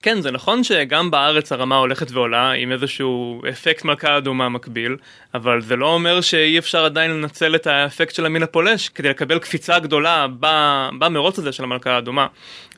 [0.02, 4.96] כן, זה נכון שגם בארץ הרמה הולכת ועולה עם איזשהו אפקט מלכה אדומה מקביל,
[5.34, 9.38] אבל זה לא אומר שאי אפשר עדיין לנצל את האפקט של המין הפולש כדי לקבל
[9.38, 10.26] קפיצה גדולה
[10.98, 12.26] במרוץ הזה של המלכה האדומה.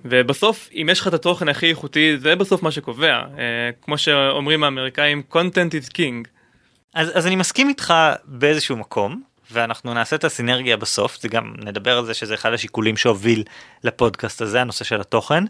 [0.04, 3.14] ובסוף, אם יש לך את התוכן הכי איכותי, זה בסוף מה שקובע.
[3.14, 3.24] אה,
[3.82, 6.28] כמו שאומרים האמריקאים, content is king.
[6.94, 11.98] אז, אז אני מסכים איתך באיזשהו מקום, ואנחנו נעשה את הסינרגיה בסוף, זה גם נדבר
[11.98, 13.44] על זה שזה אחד השיקולים שהוביל
[13.84, 15.44] לפודקאסט הזה, הנושא של התוכן.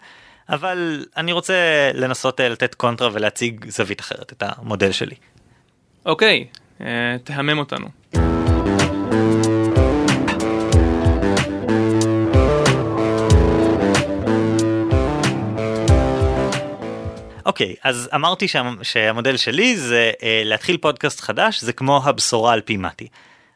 [0.50, 1.54] אבל אני רוצה
[1.94, 5.14] לנסות אה, לתת קונטרה ולהציג זווית אחרת, את המודל שלי.
[6.06, 6.46] אוקיי,
[6.78, 6.82] uh,
[7.24, 7.86] תהמם אותנו.
[17.46, 22.52] אוקיי, אוקיי, אז אמרתי שה, שהמודל שלי זה אה, להתחיל פודקאסט חדש, זה כמו הבשורה
[22.52, 23.08] על פי מתי.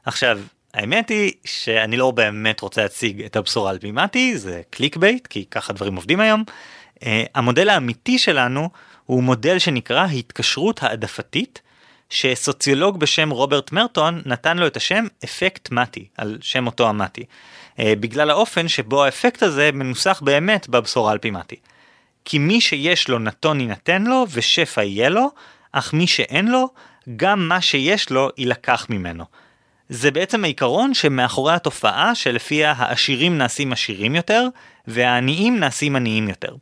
[0.05, 0.39] עכשיו,
[0.75, 5.45] האמת היא שאני לא באמת רוצה להציג את הבשורה על פי מתי, זה clickbait, כי
[5.51, 6.45] ככה דברים עובדים היום.
[7.03, 8.69] אה, המודל האמיתי שלנו
[9.07, 11.63] הוא מודל שנקרא התקשרות העדפתית,
[12.11, 17.81] שסוציולוג בשם רוברט מרטון נתן לו את השם אפקט מתי, על שם אותו המתי, אה,
[18.01, 21.57] בגלל האופן שבו האפקט הזה מנוסח באמת בבשורה על פי מתי.
[22.25, 25.31] כי מי שיש לו נתון יינתן לו ושפע יהיה לו,
[25.73, 26.69] אך מי שאין לו,
[27.17, 29.25] גם מה שיש לו יילקח ממנו.
[29.89, 34.47] זה בעצם העיקרון שמאחורי התופעה שלפיה העשירים נעשים עשירים יותר
[34.87, 36.55] והעניים נעשים עניים יותר.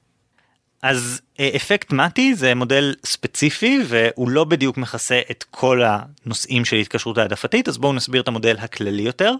[0.82, 6.76] אז אה, אפקט מתי זה מודל ספציפי והוא לא בדיוק מכסה את כל הנושאים של
[6.76, 9.34] התקשרות העדפתית אז בואו נסביר את המודל הכללי יותר.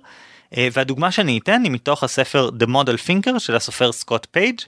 [0.56, 4.60] אה, והדוגמה שאני אתן היא מתוך הספר The Model Thinker של הסופר סקוט פייג'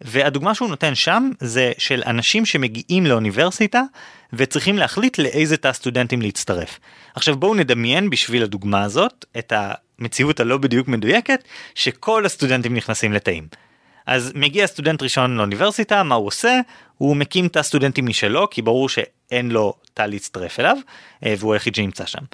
[0.00, 3.82] והדוגמה שהוא נותן שם זה של אנשים שמגיעים לאוניברסיטה
[4.32, 6.78] וצריכים להחליט לאיזה תא סטודנטים להצטרף.
[7.14, 13.48] עכשיו בואו נדמיין בשביל הדוגמה הזאת את המציאות הלא בדיוק מדויקת שכל הסטודנטים נכנסים לתאים.
[14.06, 16.60] אז מגיע סטודנט ראשון לאוניברסיטה, מה הוא עושה?
[16.98, 20.76] הוא מקים תא סטודנטים משלו, כי ברור שאין לו תא להצטרף אליו,
[21.26, 22.24] אה, והוא היחיד שנמצא שם.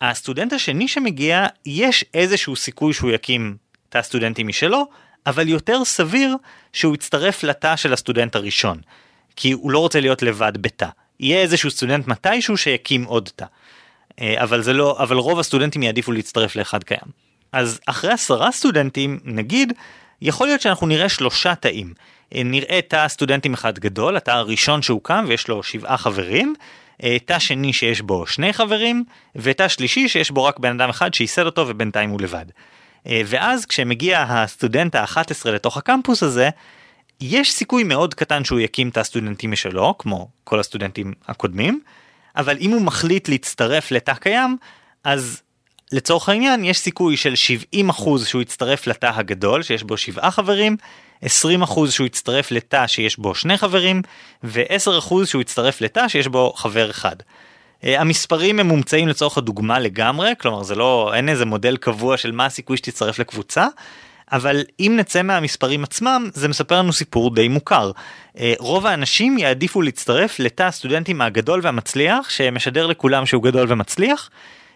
[0.00, 3.56] הסטודנט השני שמגיע, יש איזשהו סיכוי שהוא יקים
[3.88, 4.86] תא סטודנטים משלו,
[5.26, 6.36] אבל יותר סביר
[6.72, 8.80] שהוא יצטרף לתא של הסטודנט הראשון,
[9.36, 10.88] כי הוא לא רוצה להיות לבד בתא.
[11.20, 13.44] יהיה איזשהו סטודנט מתישהו שיקים עוד תא.
[14.20, 17.28] אה, אבל זה לא, אבל רוב הסטודנטים יעדיפו להצטרף לאחד קיים.
[17.52, 19.72] אז אחרי עשרה סטודנטים, נגיד,
[20.22, 21.94] יכול להיות שאנחנו נראה שלושה תאים.
[22.34, 26.54] אה, נראה תא סטודנטים אחד גדול, התא הראשון שהוקם ויש לו שבעה חברים,
[27.02, 29.04] אה, תא שני שיש בו שני חברים,
[29.36, 32.46] ותא שלישי שיש בו רק בן אדם אחד שייסד אותו ובינתיים הוא לבד.
[33.06, 36.50] אה, ואז כשמגיע הסטודנט ה-11 לתוך הקמפוס הזה,
[37.20, 41.80] יש סיכוי מאוד קטן שהוא יקים את הסטודנטים משלו, כמו כל הסטודנטים הקודמים,
[42.36, 44.56] אבל אם הוא מחליט להצטרף לתא קיים,
[45.04, 45.42] אז
[45.92, 47.34] לצורך העניין יש סיכוי של
[47.76, 50.76] 70% שהוא יצטרף לתא הגדול שיש בו שבעה חברים,
[51.24, 51.26] 20%
[51.90, 54.02] שהוא יצטרף לתא שיש בו שני חברים,
[54.44, 57.16] ו-10% שהוא יצטרף לתא שיש בו חבר אחד.
[57.18, 62.32] Uh, המספרים הם מומצאים לצורך הדוגמה לגמרי, כלומר זה לא, אין איזה מודל קבוע של
[62.32, 63.66] מה הסיכוי שתצטרף לקבוצה,
[64.32, 67.90] אבל אם נצא מהמספרים עצמם, זה מספר לנו סיפור די מוכר.
[68.36, 74.30] Uh, רוב האנשים יעדיפו להצטרף לתא הסטודנטים הגדול והמצליח, שמשדר לכולם שהוא גדול ומצליח,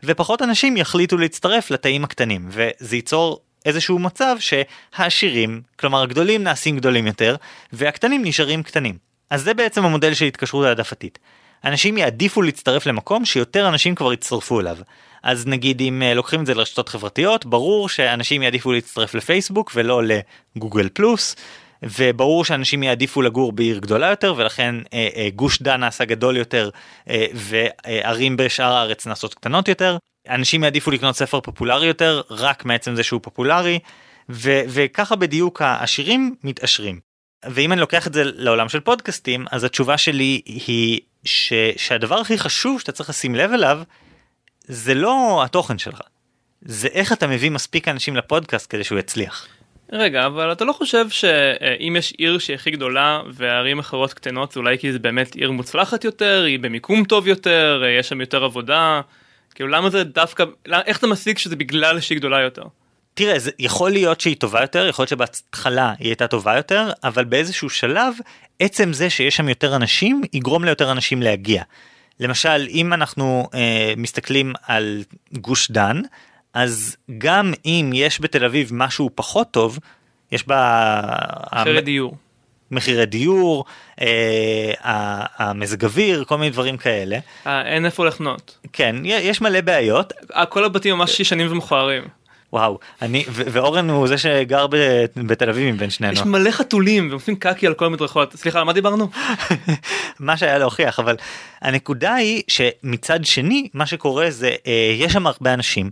[0.05, 7.07] ופחות אנשים יחליטו להצטרף לתאים הקטנים, וזה ייצור איזשהו מצב שהעשירים, כלומר הגדולים נעשים גדולים
[7.07, 7.37] יותר,
[7.73, 8.99] והקטנים נשארים קטנים.
[9.31, 11.19] אז זה בעצם המודל של התקשרות העדפתית.
[11.65, 14.77] אנשים יעדיפו להצטרף למקום שיותר אנשים כבר יצטרפו אליו.
[15.23, 20.03] אז נגיד אם אה, לוקחים את זה לרשתות חברתיות, ברור שאנשים יעדיפו להצטרף לפייסבוק ולא
[20.57, 21.37] לגוגל פלוס,
[21.83, 26.71] וברור שאנשים יעדיפו לגור בעיר גדולה יותר ולכן אה, אה, גוש דן נעשה גדול יותר
[27.11, 29.97] אה, וערים בשאר הארץ נעשות קטנות יותר.
[30.29, 33.79] אנשים יעדיפו לקנות ספר פופולרי יותר רק מעצם זה שהוא פופולרי
[34.29, 37.01] ו- וככה בדיוק העשירים מתעשרים.
[37.45, 42.39] ואם אני לוקח את זה לעולם של פודקאסטים אז התשובה שלי היא ש- שהדבר הכי
[42.39, 43.83] חשוב שאתה צריך לשים לב אליו
[44.65, 46.01] זה לא התוכן שלך
[46.63, 49.47] זה איך אתה מביא מספיק אנשים לפודקאסט כדי שהוא יצליח.
[49.93, 54.61] רגע, אבל אתה לא חושב שאם יש עיר שהיא הכי גדולה וערים אחרות קטנות זה
[54.61, 59.01] אולי כי זה באמת עיר מוצלחת יותר, היא במיקום טוב יותר, יש שם יותר עבודה,
[59.55, 60.45] כאילו למה זה דווקא,
[60.87, 62.63] איך אתה משיג שזה בגלל שהיא גדולה יותר?
[63.15, 67.25] תראה, זה יכול להיות שהיא טובה יותר, יכול להיות שבהתחלה היא הייתה טובה יותר, אבל
[67.25, 68.15] באיזשהו שלב,
[68.61, 71.63] עצם זה שיש שם יותר אנשים, יגרום ליותר אנשים להגיע.
[72.21, 75.03] למשל, אם אנחנו אה, מסתכלים על
[75.33, 76.01] גוש דן,
[76.55, 79.79] אז גם אם יש בתל אביב משהו פחות טוב,
[80.33, 81.03] יש בה...
[81.55, 81.85] מחירי המ...
[81.85, 82.17] דיור.
[82.71, 83.65] מחירי דיור,
[84.01, 84.73] אה,
[85.37, 87.19] המזג אוויר, כל מיני דברים כאלה.
[87.47, 88.59] אה, אין איפה לחנות.
[88.73, 90.13] כן, יש מלא בעיות.
[90.35, 92.03] אה, כל הבתים ממש ישנים ומכוערים.
[92.53, 94.77] וואו, אני, ואורן הוא זה שגר ב,
[95.17, 96.13] בתל אביב מבין שנינו.
[96.13, 98.33] יש מלא חתולים והם עושים קקי על כל המדרכות.
[98.37, 99.09] סליחה, על מה דיברנו?
[100.21, 101.17] מה שהיה להוכיח, אבל
[101.61, 105.91] הנקודה היא שמצד שני, מה שקורה זה, אה, יש שם הרבה אנשים.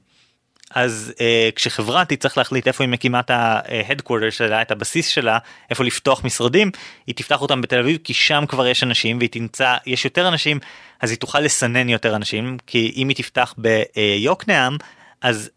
[0.75, 5.39] אז אה, כשחברה תצטרך להחליט איפה היא מקימה את ה-headquarter שלה, את הבסיס שלה,
[5.71, 6.71] איפה לפתוח משרדים,
[7.07, 10.59] היא תפתח אותם בתל אביב כי שם כבר יש אנשים והיא תמצא, יש יותר אנשים,
[11.01, 14.77] אז היא תוכל לסנן יותר אנשים, כי אם היא תפתח ביוקנעם,
[15.21, 15.51] אז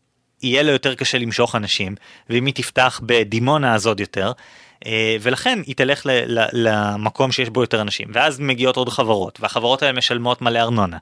[0.44, 1.96] יהיה לה יותר קשה למשוך אנשים,
[2.30, 4.32] ואם היא תפתח בדימונה אז עוד יותר.
[4.86, 6.06] אה, ולכן היא תלך
[6.54, 10.98] למקום שיש בו יותר אנשים ואז מגיעות עוד חברות והחברות האלה משלמות מלא ארנונה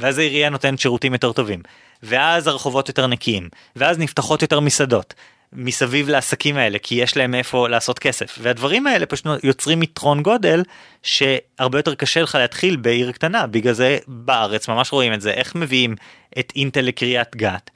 [0.00, 1.62] ואז העירייה נותנת שירותים יותר טובים
[2.02, 5.14] ואז הרחובות יותר נקיים ואז נפתחות יותר מסעדות
[5.52, 8.38] מסביב לעסקים האלה כי יש להם איפה לעשות כסף.
[8.42, 10.62] והדברים האלה פשוט יוצרים יתרון גודל
[11.02, 13.46] שהרבה יותר קשה לך להתחיל בעיר קטנה.
[13.46, 15.96] בגלל זה בארץ ממש רואים את זה איך מביאים
[16.38, 17.70] את אינטל לקריית גת.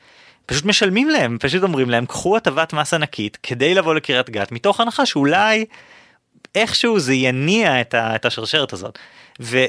[0.46, 4.80] פשוט משלמים להם פשוט אומרים להם קחו הטבת מס ענקית כדי לבוא לקריית גת מתוך
[4.80, 5.64] הנחה שאולי
[6.54, 8.98] איכשהו זה יניע את, השרשרת הזאת.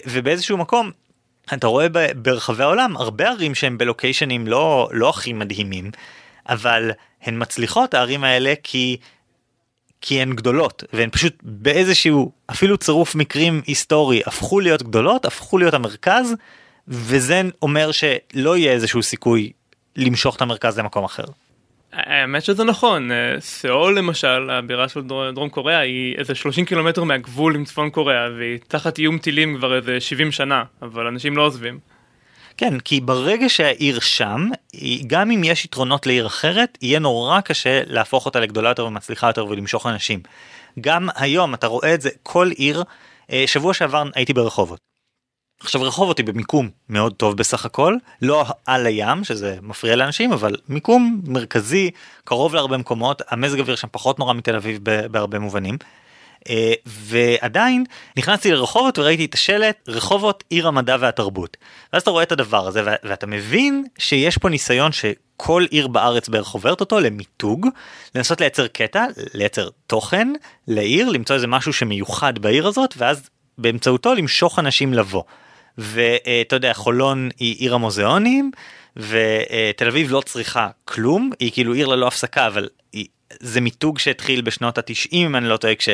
[0.05, 0.91] ובאיזשהו מקום
[1.53, 5.91] אתה רואה ברחבי העולם הרבה ערים שהם בלוקיישנים לא לא הכי מדהימים
[6.49, 8.97] אבל הן מצליחות הערים האלה כי
[10.01, 15.73] כי הן גדולות והן פשוט באיזשהו אפילו צירוף מקרים היסטורי הפכו להיות גדולות הפכו להיות
[15.73, 16.35] המרכז
[16.87, 19.51] וזה אומר שלא יהיה איזשהו סיכוי
[19.95, 21.23] למשוך את המרכז למקום אחר.
[21.93, 25.01] האמת שזה נכון, אה, סאול למשל, הבירה של
[25.33, 29.75] דרום קוריאה היא איזה 30 קילומטר מהגבול עם צפון קוריאה והיא תחת איום טילים כבר
[29.75, 31.79] איזה 70 שנה, אבל אנשים לא עוזבים.
[32.57, 34.49] כן, כי ברגע שהעיר שם,
[35.07, 39.45] גם אם יש יתרונות לעיר אחרת, יהיה נורא קשה להפוך אותה לגדולה יותר ומצליחה יותר
[39.45, 40.19] ולמשוך אנשים.
[40.81, 42.83] גם היום אתה רואה את זה כל עיר.
[43.31, 44.90] אה, שבוע שעבר הייתי ברחובות.
[45.63, 50.55] עכשיו רחובות היא במיקום מאוד טוב בסך הכל, לא על הים שזה מפריע לאנשים אבל
[50.69, 51.91] מיקום מרכזי
[52.23, 55.77] קרוב להרבה מקומות המזג אוויר שם פחות נורא מתל אביב בהרבה מובנים.
[56.49, 57.83] אה, ועדיין
[58.17, 61.57] נכנסתי לרחובות וראיתי את השלט רחובות עיר המדע והתרבות.
[61.93, 66.49] ואז אתה רואה את הדבר הזה ואתה מבין שיש פה ניסיון שכל עיר בארץ בערך
[66.49, 67.67] עוברת אותו למיתוג,
[68.15, 70.33] לנסות לייצר קטע, לייצר תוכן
[70.67, 75.23] לעיר, למצוא איזה משהו שמיוחד בעיר הזאת ואז באמצעותו למשוך אנשים לבוא.
[75.77, 78.51] ואתה יודע חולון היא עיר המוזיאונים
[78.97, 83.05] ותל אביב לא צריכה כלום היא כאילו עיר ללא הפסקה אבל היא,
[83.39, 85.89] זה מיתוג שהתחיל בשנות התשעים אם אני לא טועה כש...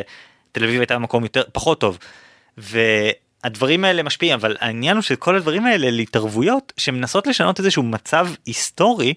[0.51, 1.97] תל אביב הייתה מקום יותר פחות טוב.
[2.57, 9.13] והדברים האלה משפיעים אבל העניין הוא שכל הדברים האלה להתערבויות שמנסות לשנות איזשהו מצב היסטורי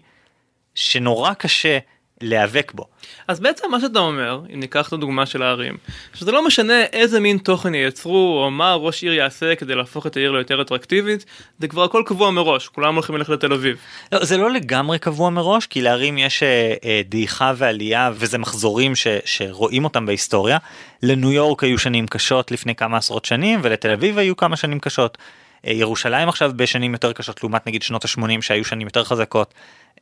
[0.75, 1.79] שנורא קשה
[2.21, 2.87] להיאבק בו.
[3.29, 5.77] אז בעצם מה שאתה אומר, אם ניקח את הדוגמה של הערים,
[6.15, 10.17] שזה לא משנה איזה מין תוכן ייצרו או מה ראש עיר יעשה כדי להפוך את
[10.17, 11.25] העיר ליותר אטרקטיבית,
[11.59, 13.77] זה כבר הכל קבוע מראש, כולם הולכים ללכת לתל אביב.
[14.13, 18.97] לא, זה לא לגמרי קבוע מראש, כי לערים יש אה, אה, דעיכה ועלייה וזה מחזורים
[18.97, 20.59] ש, שרואים אותם בהיסטוריה.
[21.03, 25.19] לניו יורק היו שנים קשות לפני כמה עשרות שנים ולתל אביב היו כמה שנים קשות.
[25.67, 29.55] אה, ירושלים עכשיו בשנים יותר קשות לעומת נגיד שנות ה-80 שהיו שנים יותר חזקות.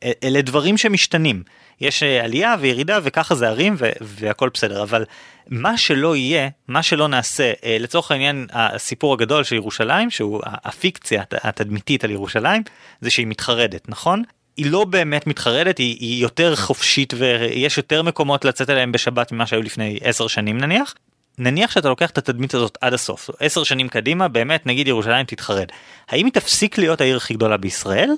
[0.03, 1.43] אה, אלה דברים שמשתנים.
[1.81, 5.05] יש אה, עלייה וירידה וככה זה ערים והכל בסדר אבל
[5.47, 12.03] מה שלא יהיה מה שלא נעשה לצורך העניין הסיפור הגדול של ירושלים שהוא הפיקציה התדמיתית
[12.03, 12.63] על ירושלים
[13.01, 14.23] זה שהיא מתחרדת נכון
[14.57, 19.47] היא לא באמת מתחרדת היא, היא יותר חופשית ויש יותר מקומות לצאת אליהם בשבת ממה
[19.47, 20.93] שהיו לפני 10 שנים נניח
[21.39, 25.67] נניח שאתה לוקח את התדמית הזאת עד הסוף, עשר שנים קדימה, באמת נגיד ירושלים תתחרד.
[26.09, 28.09] האם היא תפסיק להיות העיר הכי גדולה בישראל?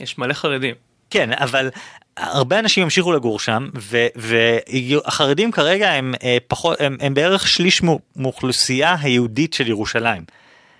[0.00, 0.74] יש מלא חרדים.
[1.10, 1.70] כן, אבל
[2.16, 3.68] הרבה אנשים ימשיכו לגור שם,
[4.16, 7.82] והחרדים כרגע הם, אה, פחות, הם, הם בערך שליש
[8.16, 10.22] מאוכלוסייה היהודית של ירושלים.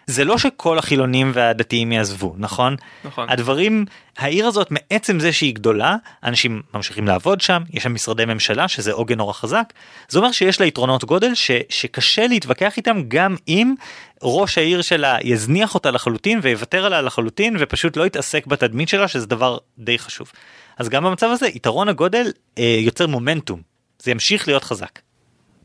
[0.07, 2.77] זה לא שכל החילונים והדתיים יעזבו, נכון?
[3.05, 3.31] נכון.
[3.31, 3.85] הדברים,
[4.19, 8.93] העיר הזאת מעצם זה שהיא גדולה, אנשים ממשיכים לעבוד שם, יש שם משרדי ממשלה שזה
[8.93, 9.73] עוגן נורא חזק,
[10.09, 13.75] זה אומר שיש לה יתרונות גודל ש, שקשה להתווכח איתם גם אם
[14.23, 19.27] ראש העיר שלה יזניח אותה לחלוטין ויוותר עליה לחלוטין ופשוט לא יתעסק בתדמית שלה שזה
[19.27, 20.33] דבר די חשוב.
[20.79, 23.63] אז גם במצב הזה יתרון הגודל אה, יוצר מומנטום,
[23.99, 24.99] זה ימשיך להיות חזק.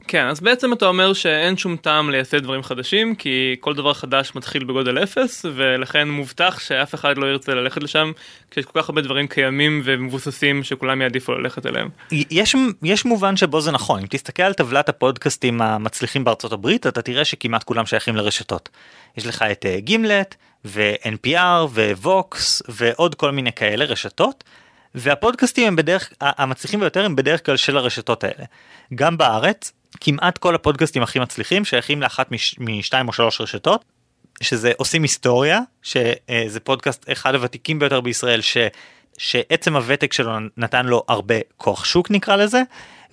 [0.07, 4.31] כן, אז בעצם אתה אומר שאין שום טעם לייסד דברים חדשים, כי כל דבר חדש
[4.35, 8.11] מתחיל בגודל אפס, ולכן מובטח שאף אחד לא ירצה ללכת לשם,
[8.51, 11.89] כשיש כל כך הרבה דברים קיימים ומבוססים שכולם יעדיפו ללכת אליהם.
[12.11, 17.01] יש, יש מובן שבו זה נכון, אם תסתכל על טבלת הפודקאסטים המצליחים בארצות הברית, אתה
[17.01, 18.69] תראה שכמעט כולם שייכים לרשתות.
[19.17, 22.37] יש לך את אה, גימלט, ו-NPR, ו-Vox,
[22.69, 24.43] ועוד כל מיני כאלה רשתות.
[24.95, 28.45] והפודקאסטים הם בדרך, המצליחים ביותר הם בדרך כלל של הרשתות האלה.
[28.95, 33.85] גם בארץ, כמעט כל הפודקאסטים הכי מצליחים שייכים לאחת מש, משתיים או שלוש רשתות,
[34.41, 38.57] שזה עושים היסטוריה, שזה פודקאסט אחד הוותיקים ביותר בישראל, ש,
[39.17, 42.61] שעצם הוותק שלו נתן לו הרבה כוח שוק נקרא לזה,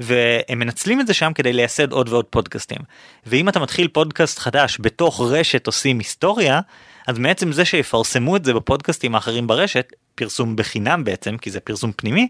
[0.01, 2.79] והם מנצלים את זה שם כדי לייסד עוד ועוד פודקאסטים.
[3.27, 6.61] ואם אתה מתחיל פודקאסט חדש בתוך רשת עושים היסטוריה,
[7.07, 11.92] אז מעצם זה שיפרסמו את זה בפודקאסטים האחרים ברשת, פרסום בחינם בעצם, כי זה פרסום
[11.97, 12.29] פנימי,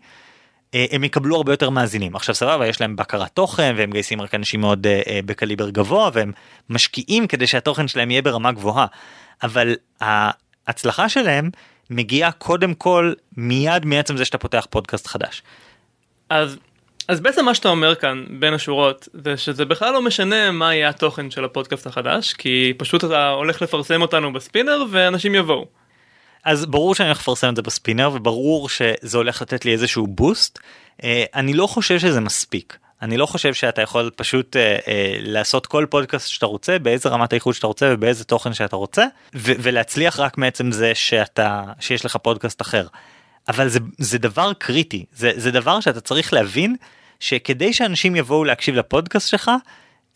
[0.72, 4.60] הם יקבלו הרבה יותר מאזינים עכשיו סבבה יש להם בקרת תוכן והם גייסים רק אנשים
[4.60, 6.32] מאוד uh, בקליבר גבוה והם
[6.70, 8.86] משקיעים כדי שהתוכן שלהם יהיה ברמה גבוהה
[9.42, 11.50] אבל ההצלחה שלהם
[11.90, 15.42] מגיעה קודם כל מיד מעצם זה שאתה פותח פודקאסט חדש.
[16.30, 16.58] אז
[17.08, 20.88] אז בעצם מה שאתה אומר כאן בין השורות זה שזה בכלל לא משנה מה יהיה
[20.88, 25.81] התוכן של הפודקאסט החדש כי פשוט אתה הולך לפרסם אותנו בספינר ואנשים יבואו.
[26.44, 30.58] אז ברור שאני הולך לפרסם את זה בספינר וברור שזה הולך לתת לי איזשהו בוסט.
[31.04, 32.78] אה, אני לא חושב שזה מספיק.
[33.02, 37.32] אני לא חושב שאתה יכול פשוט אה, אה, לעשות כל פודקאסט שאתה רוצה באיזה רמת
[37.32, 42.16] האיכות שאתה רוצה ובאיזה תוכן שאתה רוצה ו- ולהצליח רק מעצם זה שאתה שיש לך
[42.16, 42.86] פודקאסט אחר.
[43.48, 46.76] אבל זה, זה דבר קריטי זה, זה דבר שאתה צריך להבין
[47.20, 49.50] שכדי שאנשים יבואו להקשיב לפודקאסט שלך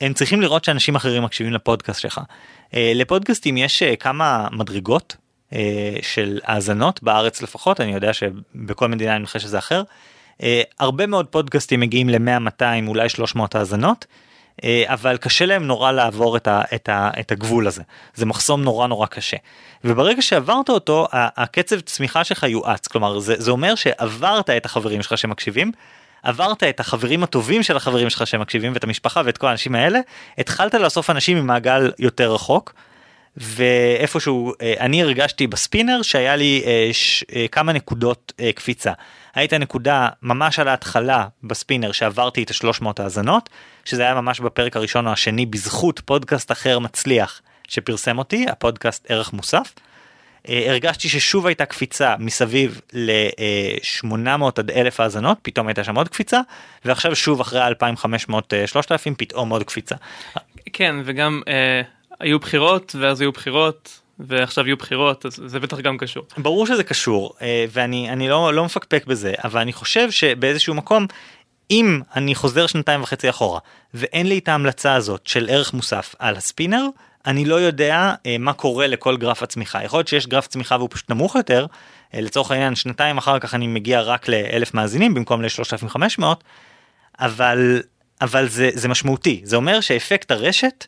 [0.00, 2.20] הם צריכים לראות שאנשים אחרים מקשיבים לפודקאסט שלך.
[2.74, 5.16] אה, לפודקאסטים יש אה, כמה מדרגות
[6.02, 9.82] של האזנות בארץ לפחות אני יודע שבכל מדינה אני חושב שזה אחר.
[10.42, 14.06] אה, הרבה מאוד פודקאסטים מגיעים ל-100 200 אולי 300 האזנות.
[14.64, 17.82] אה, אבל קשה להם נורא לעבור את, ה, את, ה, את הגבול הזה
[18.14, 19.36] זה מחסום נורא נורא קשה
[19.84, 25.18] וברגע שעברת אותו הקצב צמיחה שלך יואץ כלומר זה, זה אומר שעברת את החברים שלך
[25.18, 25.72] שמקשיבים
[26.22, 30.00] עברת את החברים הטובים של החברים שלך שמקשיבים ואת המשפחה ואת כל האנשים האלה
[30.38, 32.74] התחלת לאסוף אנשים ממעגל יותר רחוק
[33.36, 36.90] ואיפשהו אה, אני הרגשתי בספינר שהיה לי אה,
[37.36, 38.92] אה, כמה נקודות קפיצה.
[39.34, 43.48] היית נקודה ממש על ההתחלה בספינר שעברתי את ה-300 האזנות,
[43.84, 49.32] שזה היה ממש בפרק הראשון או השני בזכות פודקאסט אחר מצליח שפרסם אותי, הפודקאסט ערך
[49.32, 49.74] מוסף.
[50.48, 56.40] הרגשתי ששוב הייתה קפיצה מסביב ל-800 עד 1,000 האזנות, פתאום הייתה שם עוד קפיצה,
[56.84, 58.32] ועכשיו שוב אחרי 2,500-3,000
[59.16, 59.94] פתאום עוד קפיצה.
[60.72, 61.42] כן, וגם
[62.20, 66.22] היו בחירות, ואז היו בחירות, ועכשיו יהיו בחירות, אז זה בטח גם קשור.
[66.38, 71.06] ברור שזה קשור, אה, ואני אני לא, לא מפקפק בזה, אבל אני חושב שבאיזשהו מקום,
[71.70, 73.60] אם אני חוזר שנתיים וחצי אחורה,
[73.94, 76.86] ואין לי את ההמלצה הזאת של ערך מוסף על הספינר,
[77.26, 79.84] אני לא יודע אה, מה קורה לכל גרף הצמיחה.
[79.84, 81.66] יכול להיות שיש גרף צמיחה והוא פשוט נמוך יותר,
[82.14, 86.24] אה, לצורך העניין שנתיים אחר כך אני מגיע רק לאלף מאזינים במקום ל-3500,
[87.20, 87.82] אבל,
[88.20, 90.86] אבל זה, זה משמעותי, זה אומר שאפקט הרשת,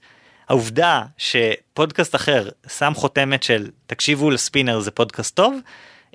[0.49, 5.59] העובדה שפודקאסט אחר שם חותמת של תקשיבו לספינר זה פודקאסט טוב,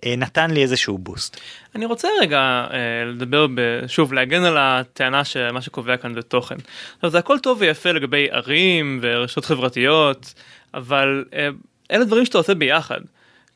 [0.05, 1.39] אה, נתן לי איזשהו בוסט.
[1.75, 3.47] אני רוצה רגע אה, לדבר
[3.87, 6.55] שוב להגן על הטענה שמה שקובע כאן זה תוכן.
[6.95, 10.33] עכשיו זה הכל טוב ויפה לגבי ערים ורשתות חברתיות
[10.73, 11.49] אבל אה,
[11.91, 12.99] אלה דברים שאתה עושה ביחד.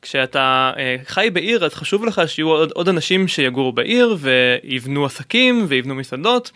[0.02, 5.66] כשאתה אה, חי בעיר אז חשוב לך שיהיו עוד, עוד אנשים שיגורו בעיר ויבנו עסקים
[5.68, 6.50] ויבנו מסעדות.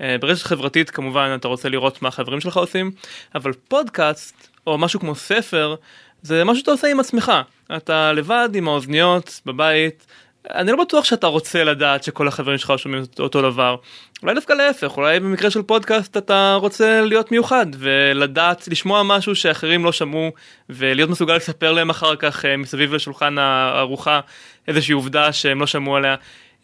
[0.00, 2.90] אה, ברשת חברתית כמובן אתה רוצה לראות מה החברים שלך עושים
[3.34, 5.74] אבל פודקאסט או משהו כמו ספר
[6.22, 7.32] זה משהו שאתה עושה עם עצמך
[7.76, 10.06] אתה לבד עם האוזניות בבית
[10.50, 13.76] אני לא בטוח שאתה רוצה לדעת שכל החברים שלך שומעים אותו דבר.
[14.22, 19.84] אולי דווקא להפך, אולי במקרה של פודקאסט אתה רוצה להיות מיוחד ולדעת לשמוע משהו שאחרים
[19.84, 20.30] לא שמעו
[20.68, 24.20] ולהיות מסוגל לספר להם אחר כך אה, מסביב לשולחן הארוחה
[24.68, 26.14] איזושהי עובדה שהם לא שמעו עליה.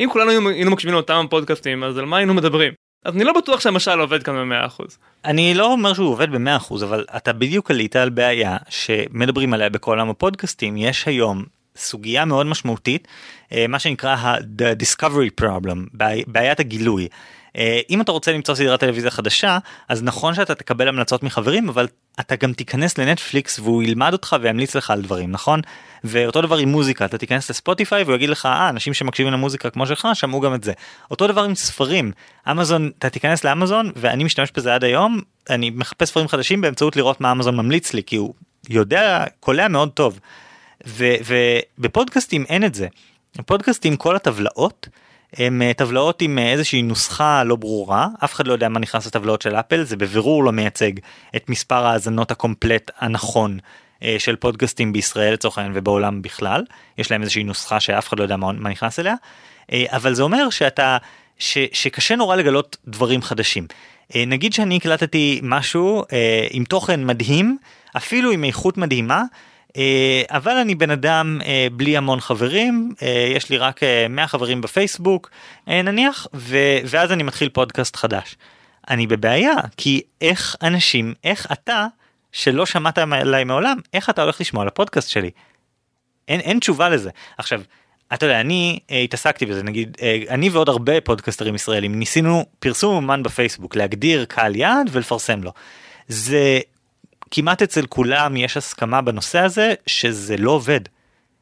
[0.01, 2.80] אם כולנו היינו מקשיבים לאותם פודקאסטים אז על מה היינו מדברים?
[3.05, 4.99] אז אני לא בטוח שהמשל עובד כאן במאה אחוז.
[5.25, 9.69] אני לא אומר שהוא עובד במאה אחוז אבל אתה בדיוק עלית על בעיה שמדברים עליה
[9.69, 11.45] בכל עולם הפודקאסטים יש היום
[11.77, 13.09] סוגיה מאוד משמעותית
[13.53, 17.09] אה, מה שנקרא ה-the discovery problem בעיית הגילוי.
[17.57, 21.89] אה, אם אתה רוצה למצוא סדרת טלוויזיה חדשה אז נכון שאתה תקבל המלצות מחברים אבל
[22.21, 25.61] אתה גם תיכנס לנטפליקס והוא ילמד אותך וימליץ לך על דברים נכון
[26.05, 29.87] ואותו דבר עם מוזיקה אתה תיכנס לספוטיפיי והוא יגיד לך אה אנשים שמקשיבים למוזיקה כמו
[29.87, 30.73] שלך שמעו גם את זה
[31.11, 32.13] אותו דבר עם ספרים
[32.51, 35.21] אמזון אתה תיכנס לאמזון ואני משתמש בזה עד היום
[35.51, 38.35] אני מחפש ספרים חדשים באמצעות לראות מה אמזון ממליץ לי כי הוא
[38.69, 40.21] יודע קולע מאוד טוב.
[40.87, 42.87] ובפודקאסטים אין את זה.
[43.39, 44.89] בפודקאסטים כל הטבלאות
[45.37, 49.07] הם אה, טבלאות עם אה, איזושהי נוסחה לא ברורה אף אחד לא יודע מה נכנס
[49.07, 50.93] לטבלאות של אפל זה בבירור לא מייצג
[51.37, 53.59] את מספר האזנות הקומפלט הנכון
[54.03, 56.65] אה, של פודקאסטים בישראל לצורך העניין ובעולם בכלל.
[56.99, 59.15] יש להם איזושהי נוסחה שאף אחד לא יודע מה, נכנס אליה.
[59.87, 60.97] אבל זה אומר שאתה
[61.39, 63.67] ש, שקשה נורא לגלות דברים חדשים.
[64.17, 66.05] נגיד שאני הקלטתי משהו
[66.51, 67.59] עם תוכן מדהים
[67.97, 69.23] אפילו עם איכות מדהימה
[70.31, 75.31] אבל אני בן אדם אה, בלי המון חברים, אה, יש לי רק 100 חברים בפייסבוק
[75.67, 76.27] נניח,
[76.85, 78.37] ואז אני מתחיל פודקאסט חדש.
[78.91, 81.87] אני בבעיה, כי איך אנשים, איך אתה,
[82.33, 85.31] שלא שמעת עליי מעולם, איך אתה הולך לשמוע על הפודקאסט שלי?
[86.29, 87.11] אין, אין תשובה לזה.
[87.39, 87.63] עכשיו,
[88.15, 92.97] אתה יודע, אני אה, התעסקתי בזה, נגיד, אה, אני ועוד הרבה פודקסטרים ישראלים ניסינו פרסום
[92.97, 95.53] אומן בפייסבוק, להגדיר קהל יעד ולפרסם לו.
[96.09, 96.61] זה
[97.31, 100.81] כמעט אצל כולם יש הסכמה בנושא הזה שזה לא עובד.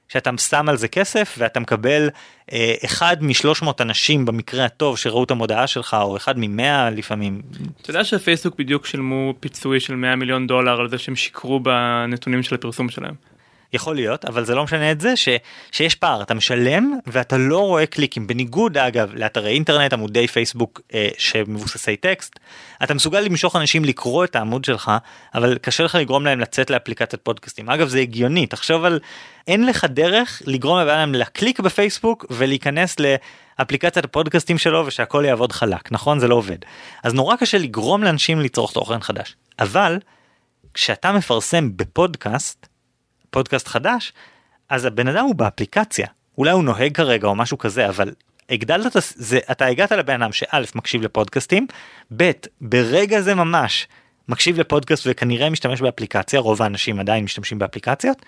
[0.09, 2.09] שאתה שם על זה כסף ואתה מקבל
[2.53, 7.43] אה, אחד משלוש מאות אנשים במקרה הטוב שראו את המודעה שלך או אחד ממאה לפעמים.
[7.83, 12.43] אתה יודע שפייסבוק בדיוק שילמו פיצוי של 100 מיליון דולר על זה שהם שיקרו בנתונים
[12.43, 13.15] של הפרסום שלהם.
[13.73, 15.29] יכול להיות אבל זה לא משנה את זה ש,
[15.73, 16.23] שיש פער.
[16.23, 18.27] אתה משלם ואתה לא רואה קליקים.
[18.27, 22.39] בניגוד אגב לאתרי אינטרנט עמודי פייסבוק אה, שמבוססי טקסט
[22.83, 24.93] אתה מסוגל למשוך אנשים לקרוא את העמוד שלך
[25.35, 27.71] אבל קשה לך לגרום להם לצאת לאפליקציית פודקאסטים.
[27.71, 28.47] אגב זה הגיוני.
[28.47, 29.01] תחשוב על
[29.47, 35.93] אין לך דרך לגרום לבן אדם להקליק בפייסבוק ולהיכנס לאפליקציית הפודקאסטים שלו ושהכל יעבוד חלק.
[35.93, 36.19] נכון?
[36.19, 36.59] זה לא עובד.
[37.03, 39.37] אז נורא קשה לגרום לאנשים לצרוך תוכן חדש.
[39.59, 39.99] אבל
[40.75, 42.67] כשאתה מפרסם בפודקאסט
[43.31, 44.13] פודקאסט חדש,
[44.69, 46.07] אז הבן אדם הוא באפליקציה.
[46.39, 48.13] אולי הוא נוהג כרגע או משהו כזה, אבל
[48.51, 51.67] הגדלת את זה, אתה הגעת לבן אדם שא' מקשיב לפודקאסטים,
[52.17, 53.87] ב' ברגע זה ממש
[54.29, 58.23] מקשיב לפודקאסט וכנראה משתמש באפליקציה, רוב האנשים עדיין משתמשים באפליקציות,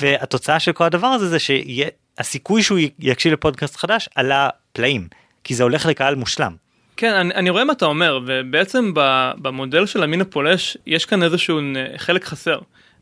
[0.00, 5.08] והתוצאה של כל הדבר הזה זה שהסיכוי שהוא יקשיב לפודקאסט חדש עלה פלאים,
[5.44, 6.56] כי זה הולך לקהל מושלם.
[6.96, 8.92] כן, אני, אני רואה מה אתה אומר, ובעצם
[9.42, 11.60] במודל של המין הפולש יש כאן איזשהו
[11.96, 12.58] חלק חסר.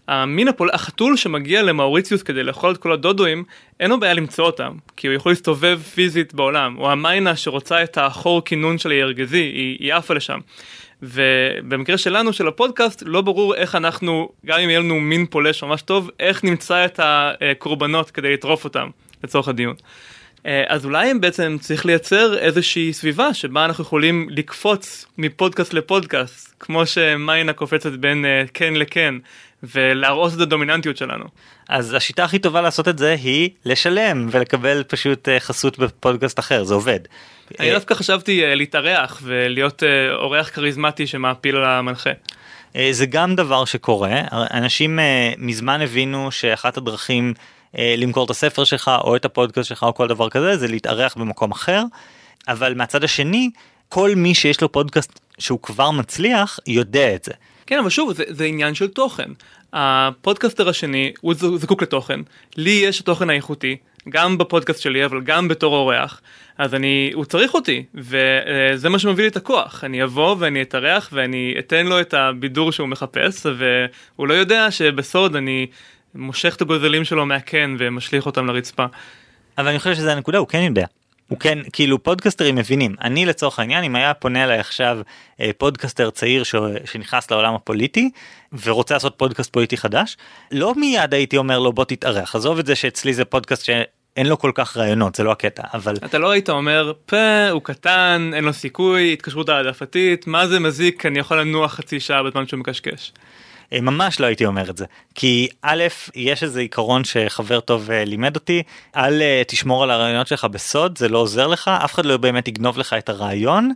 [0.09, 0.71] המין הפול...
[0.73, 3.45] החתול שמגיע למאוריציוס כדי לאכול את כל הדודואים,
[3.81, 7.99] אין לו בעיה למצוא אותם, כי הוא יכול להסתובב פיזית בעולם, או המיינה שרוצה את
[7.99, 10.39] החור כינון של הירגזי, היא, היא עפה לשם.
[11.03, 15.83] ובמקרה שלנו של הפודקאסט לא ברור איך אנחנו גם אם יהיה לנו מין פולש ממש
[15.83, 18.89] טוב איך נמצא את הקורבנות כדי לטרוף אותם
[19.25, 19.75] לצורך הדיון.
[20.47, 26.87] אה, אז אולי בעצם צריך לייצר איזושהי סביבה שבה אנחנו יכולים לקפוץ מפודקאסט לפודקאסט כמו
[26.87, 29.15] שמיינה קופצת בין אה, כן לכן
[29.63, 31.25] ולהרוס את הדומיננטיות שלנו.
[31.69, 36.65] אז השיטה הכי טובה לעשות את זה היא לשלם ולקבל פשוט אה, חסות בפודקאסט אחר
[36.65, 37.01] זה עובד.
[37.61, 39.83] אני דווקא חשבתי להתארח ולהיות
[40.13, 42.11] אורח כריזמטי שמעפיל על המנחה.
[42.91, 44.99] זה גם דבר שקורה אנשים
[45.39, 47.35] מזמן הבינו שאחת הדרכים
[47.79, 51.15] אה, למכור את הספר שלך או את הפודקאסט שלך או כל דבר כזה זה להתארח
[51.17, 51.83] במקום אחר.
[52.49, 53.51] אבל מהצד השני
[53.89, 57.33] כל מי שיש לו פודקאסט שהוא כבר מצליח יודע את זה.
[57.69, 59.31] כן אבל שוב זה, זה עניין של תוכן.
[59.73, 62.21] הפודקאסטר השני הוא זקוק לתוכן
[62.57, 63.77] לי יש התוכן האיכותי
[64.09, 66.21] גם בפודקאסט שלי אבל גם בתור אורח
[66.59, 71.09] אז אני הוא צריך אותי וזה מה שמביא לי את הכוח אני אבוא ואני אתארח
[71.13, 75.67] ואני אתן לו את הבידור שהוא מחפש והוא לא יודע שבסוד אני
[76.15, 78.87] מושך את הגוזלים שלו מהקן ומשליך אותם לרצפה.
[79.59, 80.87] אבל אני חושב שזה הנקודה הוא כן יודע.
[81.29, 84.99] הוא כן כאילו פודקסטרים מבינים אני לצורך העניין אם היה פונה אליי עכשיו
[85.41, 86.55] אה, פודקסטר צעיר ש...
[86.85, 88.11] שנכנס לעולם הפוליטי
[88.65, 90.17] ורוצה לעשות פודקאסט פוליטי חדש
[90.53, 94.39] לא מיד הייתי אומר לו בוא תתארח עזוב את זה שאצלי זה פודקאסט שאין לו
[94.39, 98.45] כל כך רעיונות זה לא הקטע אבל אתה לא היית אומר פה הוא קטן אין
[98.45, 103.13] לו סיכוי התקשרות העדפתית מה זה מזיק אני יכול לנוח חצי שעה בזמן שהוא מקשקש.
[103.73, 104.85] אה, ממש לא הייתי אומר את זה.
[105.15, 108.63] כי א' יש איזה עיקרון שחבר טוב אה, לימד אותי
[108.97, 112.49] אל אה, תשמור על הרעיונות שלך בסוד זה לא עוזר לך אף אחד לא באמת
[112.49, 113.73] יגנוב לך את הרעיון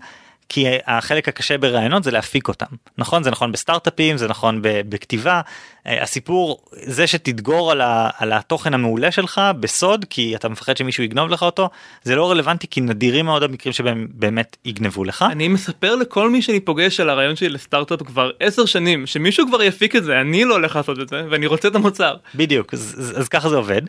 [0.49, 2.67] כי החלק הקשה ברעיונות זה להפיק אותם.
[2.99, 3.23] נכון?
[3.23, 5.41] זה נכון בסטארט-אפים זה נכון בכתיבה
[5.87, 11.31] הסיפור זה שתדגור על, ה, על התוכן המעולה שלך בסוד כי אתה מפחד שמישהו יגנוב
[11.31, 11.71] לך אותו
[12.03, 15.25] זה לא רלוונטי כי נדירים מאוד המקרים שבהם באמת יגנבו לך.
[15.31, 19.63] אני מספר לכל מי שאני פוגש על הרעיון שלי לסטארט-אפ כבר עשר שנים שמישהו כבר
[19.63, 22.17] יפיק את זה אני לא הולך לעשות את זה ואני רוצה את המוצר.
[22.35, 23.83] בדיוק אז, אז, אז ככה זה עובד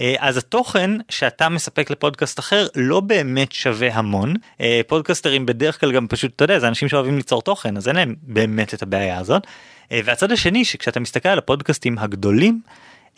[0.00, 5.92] אה, אז התוכן שאתה מספק לפודקאסט אחר לא באמת שווה המון אה, פודקאסטרים בדרך כלל
[5.92, 9.18] גם פשוט אתה יודע זה אנשים שאוהבים ליצור תוכן אז אין להם באמת את הבעיה
[9.18, 9.46] הזאת.
[9.92, 12.60] אה, והצד השני שכשאתה מסתכל על הפודקאסטים הגדולים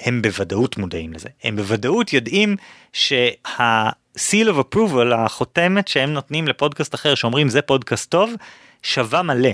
[0.01, 2.57] הם בוודאות מודעים לזה הם בוודאות יודעים
[2.93, 8.35] שה-seal of approval החותמת שהם נותנים לפודקאסט אחר שאומרים זה פודקאסט טוב
[8.83, 9.51] שווה מלא.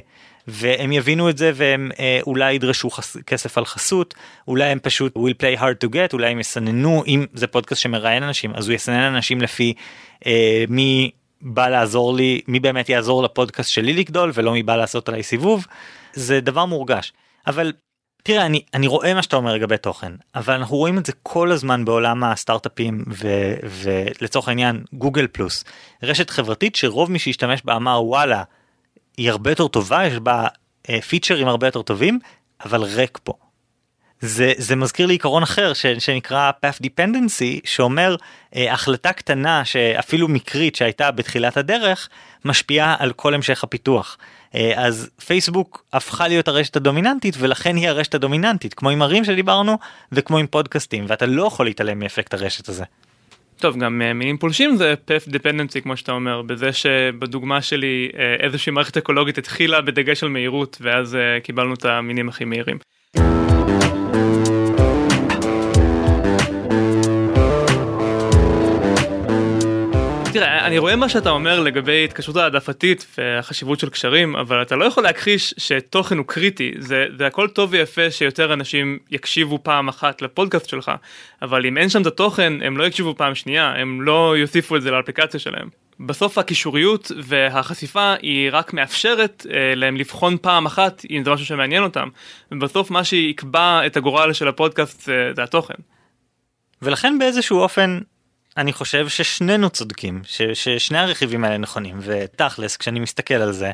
[0.51, 3.17] והם יבינו את זה והם אה, אולי ידרשו חס...
[3.27, 4.15] כסף על חסות
[4.49, 8.23] אולי הם פשוט will play hard to get אולי הם יסננו אם זה פודקאסט שמראיין
[8.23, 9.75] אנשים אז הוא יסנן אנשים לפי
[10.27, 11.11] אה, מי
[11.43, 15.67] בא לעזור לי מי באמת יעזור לפודקאסט שלי לגדול ולא מי בא לעשות עליי סיבוב
[16.19, 17.13] זה דבר מורגש
[17.47, 17.73] אבל
[18.23, 21.53] תראה אני אני רואה מה שאתה אומר לגבי תוכן אבל אנחנו רואים את זה כל
[21.53, 25.65] הזמן בעולם הסטארט-אפים ו, ולצורך העניין גוגל פלוס
[26.03, 28.43] רשת חברתית שרוב מי שהשתמש בה אמר וואלה
[29.17, 30.47] היא הרבה יותר טובה יש בה
[30.91, 32.19] אה, פיצ'רים הרבה יותר טובים
[32.65, 33.33] אבל ריק פה.
[34.21, 38.17] זה זה מזכיר לי עיקרון אחר ש, שנקרא path dependency שאומר
[38.57, 42.09] אה, החלטה קטנה שאפילו מקרית שהייתה בתחילת הדרך
[42.45, 44.19] משפיעה על כל המשך הפיתוח.
[44.55, 49.79] אה, אז פייסבוק הפכה להיות הרשת הדומיננטית ולכן היא הרשת הדומיננטית כמו עם ערים שדיברנו
[50.13, 52.85] וכמו עם פודקאסטים ואתה לא יכול להתעלם מאפקט הרשת הזה.
[53.57, 58.35] טוב גם אה, מינים פולשים זה path dependency כמו שאתה אומר בזה שבדוגמה שלי אה,
[58.47, 62.79] איזושהי מערכת אקולוגית התחילה בדגש על מהירות ואז קיבלנו את המינים הכי מהירים.
[70.39, 74.85] תראה, אני רואה מה שאתה אומר לגבי התקשרות העדפתית והחשיבות של קשרים, אבל אתה לא
[74.85, 80.23] יכול להכחיש שתוכן הוא קריטי, זה, זה הכל טוב ויפה שיותר אנשים יקשיבו פעם אחת
[80.23, 80.93] לפודקאסט שלך,
[81.43, 84.83] אבל אם אין שם את התוכן, הם לא יקשיבו פעם שנייה, הם לא יוסיפו את
[84.83, 85.69] זה לאפליקציה שלהם.
[86.01, 91.83] בסוף הקישוריות והחשיפה היא רק מאפשרת אה, להם לבחון פעם אחת אם זה משהו שמעניין
[91.83, 92.09] אותם,
[92.53, 95.75] ובסוף מה שיקבע את הגורל של הפודקאסט זה, זה התוכן.
[96.83, 97.99] ולכן באיזשהו אופן
[98.59, 103.71] אני חושב ששנינו צודקים, ש, ששני הרכיבים האלה נכונים, ותכלס כשאני מסתכל על זה,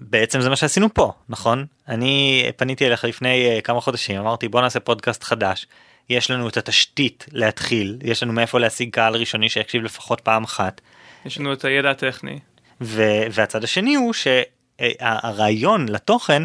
[0.00, 1.66] בעצם זה מה שעשינו פה, נכון?
[1.88, 5.66] אני פניתי אליך לפני אה, כמה חודשים, אמרתי בוא נעשה פודקאסט חדש,
[6.08, 10.80] יש לנו את התשתית להתחיל, יש לנו מאיפה להשיג קהל ראשוני שיקשיב לפחות פעם אחת.
[11.24, 12.38] יש לנו את הידע הטכני.
[12.80, 16.42] ו- והצד השני הוא שהרעיון לתוכן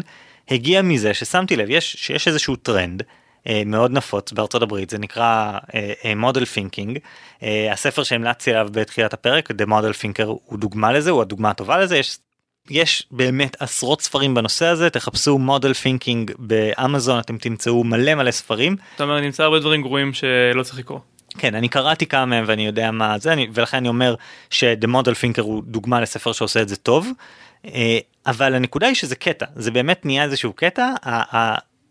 [0.50, 3.02] הגיע מזה ששמתי לב, יש, שיש איזשהו טרנד.
[3.46, 5.58] אה, מאוד נפוץ בארצות הברית זה נקרא
[6.16, 11.10] מודל uh, ת'ינקינג uh, הספר שהמלצתי עליו בתחילת הפרק The Model Thinker הוא דוגמה לזה
[11.10, 12.18] הוא הדוגמה הטובה לזה יש
[12.70, 18.76] יש באמת עשרות ספרים בנושא הזה תחפשו מודל ת'ינקינג באמזון אתם תמצאו מלא מלא ספרים.
[18.96, 20.98] אתה אומר נמצא הרבה דברים גרועים שלא צריך לקרוא.
[21.38, 24.14] כן, אני קראתי כמה מהם ואני יודע מה זה, אני, ולכן אני אומר
[24.50, 27.08] ש-The Model Thinker הוא דוגמה לספר שעושה את זה טוב,
[28.26, 30.92] אבל הנקודה היא שזה קטע, זה באמת נהיה איזשהו קטע,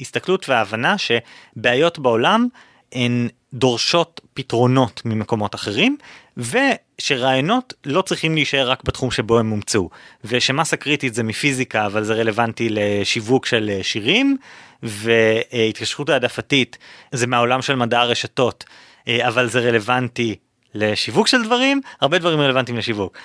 [0.01, 2.47] ההסתכלות וההבנה שבעיות בעולם
[2.93, 5.97] הן דורשות פתרונות ממקומות אחרים,
[6.37, 9.89] ושרעיונות לא צריכים להישאר רק בתחום שבו הם הומצאו,
[10.23, 14.37] ושמסה קריטית זה מפיזיקה אבל זה רלוונטי לשיווק של שירים,
[14.83, 16.77] והתקשרות העדפתית
[17.11, 18.63] זה מהעולם של מדע הרשתות,
[19.09, 20.35] אבל זה רלוונטי
[20.73, 23.17] לשיווק של דברים, הרבה דברים רלוונטיים לשיווק.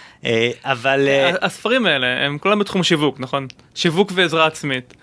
[0.65, 1.09] אבל...
[1.41, 3.47] הספרים האלה הם כולם בתחום שיווק, נכון?
[3.75, 4.95] שיווק ועזרה עצמית.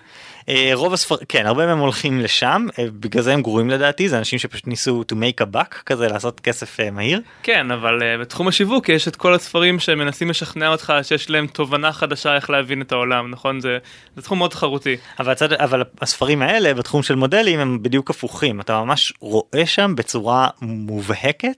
[0.48, 4.18] אה, רוב הספר כן הרבה מהם הולכים לשם אה, בגלל זה הם גרועים לדעתי זה
[4.18, 7.20] אנשים שפשוט ניסו to make a buck כזה לעשות כסף אה, מהיר.
[7.42, 12.34] כן אבל בתחום השיווק יש את כל הספרים שמנסים לשכנע אותך שיש להם תובנה חדשה
[12.34, 13.78] איך להבין את העולם נכון זה,
[14.16, 14.96] זה תחום מאוד תחרותי.
[15.18, 19.94] אבל, הצד, אבל הספרים האלה בתחום של מודלים הם בדיוק הפוכים אתה ממש רואה שם
[19.96, 21.56] בצורה מובהקת.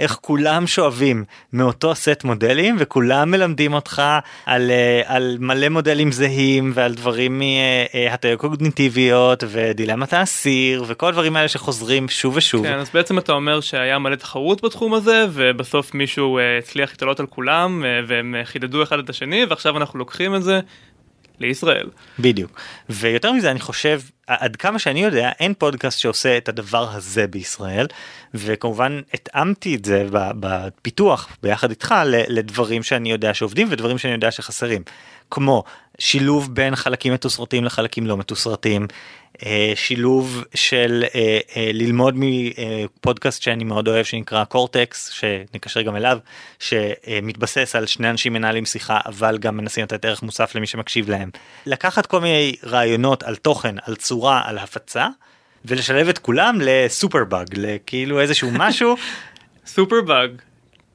[0.00, 4.02] איך כולם שואבים מאותו סט מודלים וכולם מלמדים אותך
[4.46, 11.48] על, אה, על מלא מודלים זהים ועל דברים מהטיות קוגניטיביות ודילמת האסיר וכל הדברים האלה
[11.48, 12.66] שחוזרים שוב ושוב.
[12.66, 17.20] כן, אז בעצם אתה אומר שהיה מלא תחרות בתחום הזה ובסוף מישהו אה, הצליח להתעלות
[17.20, 20.60] על כולם אה, והם חידדו אחד את השני ועכשיו אנחנו לוקחים את זה
[21.40, 21.88] לישראל.
[22.18, 22.60] בדיוק.
[22.90, 27.86] ויותר מזה אני חושב עד כמה שאני יודע אין פודקאסט שעושה את הדבר הזה בישראל
[28.34, 34.82] וכמובן התאמתי את זה בפיתוח ביחד איתך לדברים שאני יודע שעובדים ודברים שאני יודע שחסרים
[35.30, 35.64] כמו
[35.98, 38.86] שילוב בין חלקים מתוסרטים לחלקים לא מתוסרטים
[39.44, 46.18] אה, שילוב של אה, אה, ללמוד מפודקאסט שאני מאוד אוהב שנקרא קורטקס שנקשר גם אליו
[46.58, 51.30] שמתבסס על שני אנשים מנהלים שיחה אבל גם מנסים לתת ערך מוסף למי שמקשיב להם.
[51.66, 55.06] לקחת כל מיני רעיונות על תוכן על צורה על הפצה
[55.64, 58.96] ולשלב את כולם לסופר באג לכאילו איזשהו משהו.
[59.66, 60.30] סופר באג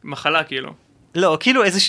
[0.03, 0.73] מחלה כאילו.
[1.15, 1.79] לא כאילו איזה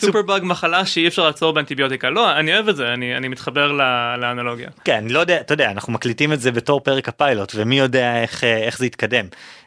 [0.00, 3.72] סופר באג מחלה שאי אפשר לעצור באנטיביוטיקה לא אני אוהב את זה אני אני מתחבר
[4.20, 4.68] לאנלוגיה.
[4.84, 8.44] כן לא יודע אתה יודע אנחנו מקליטים את זה בתור פרק הפיילוט ומי יודע איך
[8.44, 9.26] איך זה יתקדם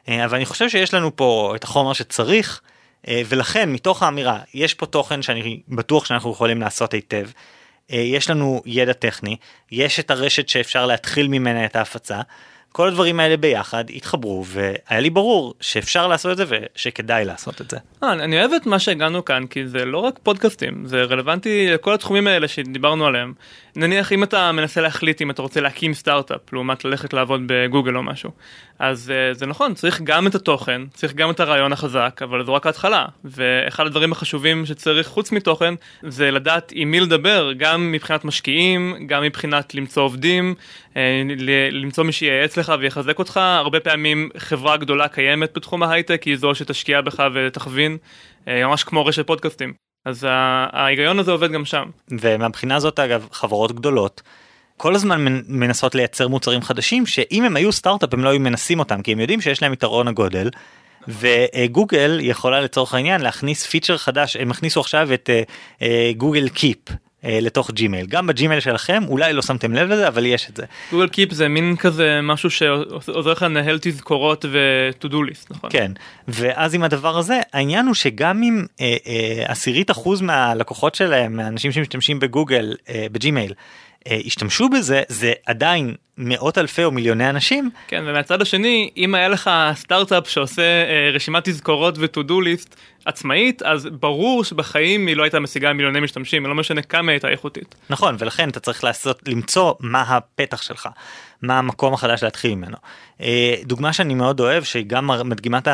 [0.09, 2.61] אה, אבל אני חושב שיש לנו פה את החומר שצריך
[3.07, 7.27] אה, ולכן מתוך האמירה יש פה תוכן שאני בטוח שאנחנו יכולים לעשות היטב.
[7.91, 9.37] אה, יש לנו ידע טכני
[9.71, 12.21] יש את הרשת שאפשר להתחיל ממנה את ההפצה.
[12.71, 17.69] כל הדברים האלה ביחד התחברו והיה לי ברור שאפשר לעשות את זה ושכדאי לעשות את
[17.69, 17.77] זה.
[18.03, 21.93] אה, אני אוהב את מה שהגענו כאן כי זה לא רק פודקאסטים זה רלוונטי לכל
[21.93, 23.33] התחומים האלה שדיברנו עליהם.
[23.75, 28.03] נניח אם אתה מנסה להחליט אם אתה רוצה להקים סטארט-אפ לעומת ללכת לעבוד בגוגל או
[28.03, 28.31] משהו
[28.79, 32.53] אז uh, זה נכון צריך גם את התוכן צריך גם את הרעיון החזק אבל זו
[32.53, 38.25] רק ההתחלה ואחד הדברים החשובים שצריך חוץ מתוכן זה לדעת עם מי לדבר גם מבחינת
[38.25, 40.55] משקיעים גם מבחינת למצוא עובדים
[40.93, 40.97] uh,
[41.71, 46.55] למצוא מי שייעץ לך ויחזק אותך הרבה פעמים חברה גדולה קיימת בתחום ההייטק היא זו
[46.55, 47.97] שתשקיע בך ותכווין
[48.45, 49.90] uh, ממש כמו רשת פודקאסטים.
[50.05, 50.27] אז
[50.71, 51.83] ההיגיון הזה עובד גם שם.
[52.11, 54.21] ומהבחינה הזאת אגב חברות גדולות
[54.81, 59.01] כל הזמן מנסות לייצר מוצרים חדשים שאם הם היו סטארט-אפ הם לא היו מנסים אותם
[59.01, 60.49] כי הם יודעים שיש להם יתרון הגודל.
[61.07, 65.29] וגוגל יכולה לצורך העניין להכניס פיצ'ר חדש הם הכניסו עכשיו את
[66.17, 66.77] Google uh, Keep
[67.23, 70.65] לתוך ג'ימייל גם בג'ימייל שלכם אולי לא שמתם לב לזה אבל יש את זה.
[70.91, 75.69] Google Keep זה מין כזה משהו שעוזר לך לנהל תזכורות ו-to do list נכון?
[75.69, 75.91] כן
[76.27, 81.71] ואז עם הדבר הזה העניין הוא שגם אם אה, אה, עשירית אחוז מהלקוחות שלהם מהאנשים
[81.71, 83.53] שמשתמשים בגוגל אה, בג'ימייל
[84.09, 87.69] השתמשו בזה זה עדיין מאות אלפי או מיליוני אנשים.
[87.87, 92.75] כן ומהצד השני אם היה לך סטארט-אפ שעושה אה, רשימת תזכורות do list
[93.05, 97.75] עצמאית אז ברור שבחיים היא לא הייתה משיגה מיליוני משתמשים לא משנה כמה הייתה איכותית.
[97.89, 100.89] נכון ולכן אתה צריך לעשות למצוא מה הפתח שלך
[101.41, 102.77] מה המקום החדש להתחיל ממנו.
[103.21, 105.67] אה, דוגמה שאני מאוד אוהב שהיא גם מדגימה את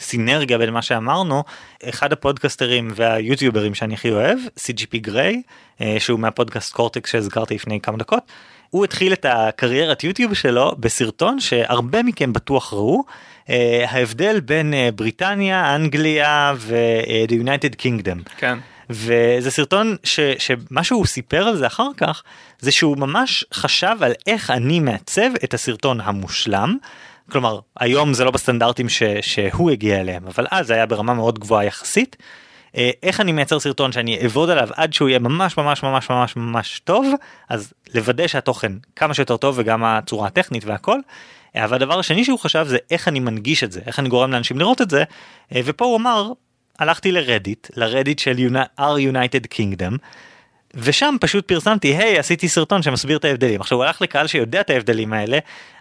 [0.00, 1.44] סינרגיה בין מה שאמרנו
[1.84, 5.42] אחד הפודקסטרים והיוטיוברים שאני הכי אוהב CGP גריי
[5.80, 8.22] אה, שהוא מהפודקאסט קורטקס שהזכרתי לפני כמה דקות
[8.70, 13.04] הוא התחיל את הקריירת יוטיוב שלו בסרטון שהרבה מכם בטוח ראו
[13.48, 18.30] אה, ההבדל בין אה, בריטניה אנגליה ו-United Kingdom.
[18.36, 18.58] כן.
[18.90, 22.22] וזה סרטון ש, שמה שהוא סיפר על זה אחר כך
[22.58, 26.76] זה שהוא ממש חשב על איך אני מעצב את הסרטון המושלם
[27.30, 31.38] כלומר היום זה לא בסטנדרטים ש, שהוא הגיע אליהם אבל אז זה היה ברמה מאוד
[31.38, 32.16] גבוהה יחסית.
[32.76, 36.36] אה, איך אני מייצר סרטון שאני אעבוד עליו עד שהוא יהיה ממש ממש ממש ממש
[36.36, 37.06] ממש טוב
[37.48, 40.98] אז לוודא שהתוכן כמה שיותר טוב וגם הצורה הטכנית והכל.
[41.56, 44.32] אה, אבל הדבר השני שהוא חשב זה איך אני מנגיש את זה איך אני גורם
[44.32, 45.04] לאנשים לראות את זה
[45.54, 46.32] אה, ופה הוא אמר
[46.78, 48.36] הלכתי לרדיט לרדיט של
[48.78, 49.96] R United Kingdom.
[50.76, 54.60] ושם פשוט פרסמתי היי hey, עשיתי סרטון שמסביר את ההבדלים עכשיו הוא הלך לקהל שיודע
[54.60, 55.38] את ההבדלים האלה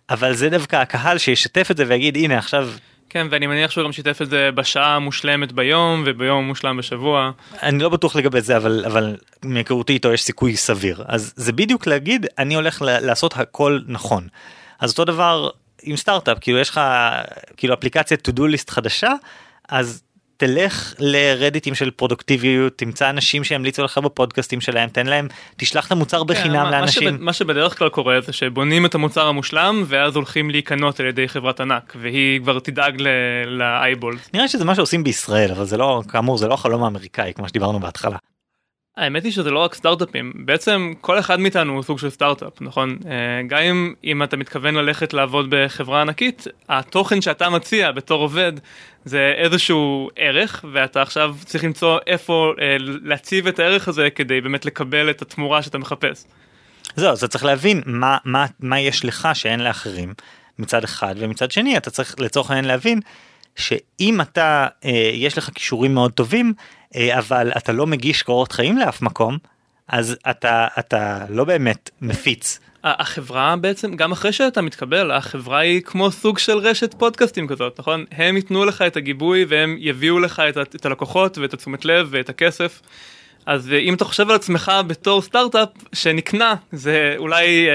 [0.09, 2.69] אבל זה דווקא הקהל שישתף את זה ויגיד הנה עכשיו
[3.09, 7.31] כן, ואני מניח שהוא גם שיתף את זה בשעה המושלמת ביום וביום המושלם בשבוע.
[7.63, 11.03] אני לא בטוח לגבי זה, אבל, אבל מהיכרותי איתו יש סיכוי סביר.
[11.07, 14.27] אז זה בדיוק להגיד, אני הולך לעשות הכל נכון.
[14.79, 15.49] אז אותו דבר
[15.83, 16.81] עם סטארט-אפ, כאילו יש לך
[17.57, 19.11] כאילו אפליקציית to do list חדשה,
[19.69, 20.03] אז
[20.37, 25.27] תלך לרדיטים של פרודוקטיביות, תמצא אנשים שימליצו לך בפודקאסטים שלהם, תן להם,
[25.57, 27.03] תשלח את המוצר כן, בחינם כן, לאנשים.
[27.03, 31.05] מה, שבד, מה שבדרך כלל קורה זה שבונים את המוצר המושלם ואז הולכים להיקנות על
[31.05, 33.01] ידי חברת ענק והיא כבר תדאג
[33.47, 34.17] לאייבול.
[34.33, 37.79] נראה שזה מה שעושים בישראל אבל זה לא כאמור זה לא החלום האמריקאי כמו שדיברנו
[37.79, 38.17] בהתחלה.
[38.97, 42.97] האמת היא שזה לא רק סטארט-אפים, בעצם כל אחד מאיתנו הוא סוג של סטארט-אפ, נכון?
[43.05, 48.53] אה, גם אם, אם אתה מתכוון ללכת לעבוד בחברה ענקית, התוכן שאתה מציע בתור עובד
[49.05, 54.65] זה איזשהו ערך, ואתה עכשיו צריך למצוא איפה אה, להציב את הערך הזה כדי באמת
[54.65, 56.23] לקבל את התמורה שאתה מחפש.
[56.95, 60.13] זהו, אז אתה צריך להבין מה, מה, מה יש לך שאין לאחרים
[60.59, 62.99] מצד אחד, ומצד שני אתה צריך לצורך העניין להבין
[63.55, 66.53] שאם אתה, אה, יש לך כישורים מאוד טובים,
[66.97, 69.37] אבל אתה לא מגיש קורות חיים לאף מקום,
[69.87, 72.59] אז אתה, אתה לא באמת מפיץ.
[72.83, 78.05] החברה בעצם, גם אחרי שאתה מתקבל, החברה היא כמו סוג של רשת פודקאסטים כזאת, נכון?
[78.11, 82.29] הם ייתנו לך את הגיבוי והם יביאו לך את, את הלקוחות ואת התשומת לב ואת
[82.29, 82.81] הכסף.
[83.45, 87.73] אז אה, אם אתה חושב על עצמך בתור סטארט-אפ שנקנה, זה אולי אה,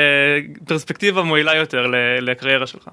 [0.67, 1.87] פרספקטיבה מועילה יותר
[2.21, 2.89] לקריירה שלך.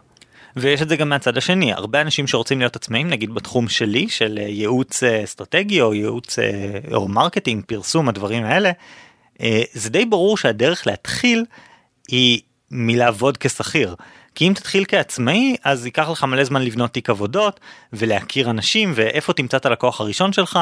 [0.55, 4.39] ויש את זה גם מהצד השני הרבה אנשים שרוצים להיות עצמאים נגיד בתחום שלי של
[4.41, 8.71] אה, ייעוץ אה, אסטרטגי או ייעוץ אה, או marketing פרסום הדברים האלה
[9.73, 11.45] זה די ברור שהדרך להתחיל
[12.07, 12.41] היא
[12.71, 13.95] מלעבוד כשכיר.
[14.35, 17.59] כי אם תתחיל כעצמאי אז ייקח לך מלא זמן לבנות תיק עבודות
[17.93, 20.59] ולהכיר אנשים ואיפה תמצא את הלקוח הראשון שלך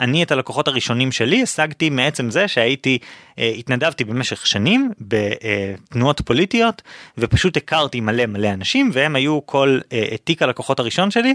[0.00, 2.98] אני את הלקוחות הראשונים שלי השגתי מעצם זה שהייתי
[3.38, 6.82] אה, התנדבתי במשך שנים בתנועות פוליטיות
[7.18, 11.34] ופשוט הכרתי מלא מלא אנשים והם היו כל אה, תיק הלקוחות הראשון שלי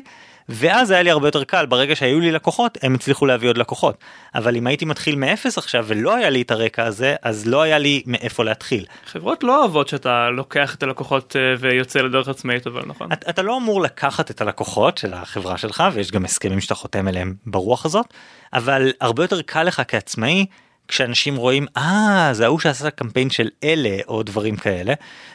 [0.50, 3.98] ואז היה לי הרבה יותר קל ברגע שהיו לי לקוחות הם הצליחו להביא עוד לקוחות
[4.36, 7.78] אבל אם הייתי מתחיל מאפס עכשיו ולא היה לי את הרקע הזה אז לא היה
[7.78, 8.86] לי מאיפה להתחיל.
[9.06, 13.12] חברות לא אוהבות שאתה לוקח את הלקוחות אה, ויוצא לדרך עצמאית אבל נכון.
[13.12, 17.08] אתה, אתה לא אמור לקחת את הלקוחות של החברה שלך ויש גם הסכמים שאתה חותם
[17.08, 18.06] אליהם ברוח הזאת
[18.54, 20.46] אבל הרבה יותר קל לך כעצמאי
[20.88, 24.94] כשאנשים רואים אה זה ההוא שעשה קמפיין של אלה או דברים כאלה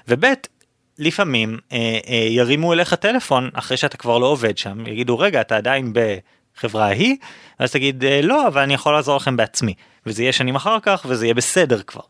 [0.09, 0.49] ובית
[0.99, 5.57] לפעמים אה, אה, ירימו אליך טלפון אחרי שאתה כבר לא עובד שם יגידו רגע אתה
[5.57, 7.17] עדיין בחברה ההיא
[7.59, 9.75] אז תגיד אה, לא אבל אני יכול לעזור לכם בעצמי
[10.07, 12.03] וזה יהיה שנים אחר כך וזה יהיה בסדר כבר.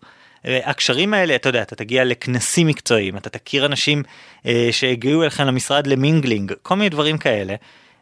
[0.47, 4.03] אה, הקשרים האלה אתה יודע אתה תגיע לכנסים מקצועיים אתה תכיר אנשים
[4.47, 7.55] אה, שהגיעו אליכם למשרד למינגלינג כל מיני דברים כאלה.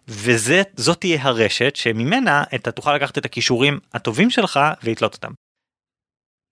[0.08, 5.32] וזאת תהיה הרשת שממנה אתה תוכל לקחת את הכישורים הטובים שלך ולתלות אותם.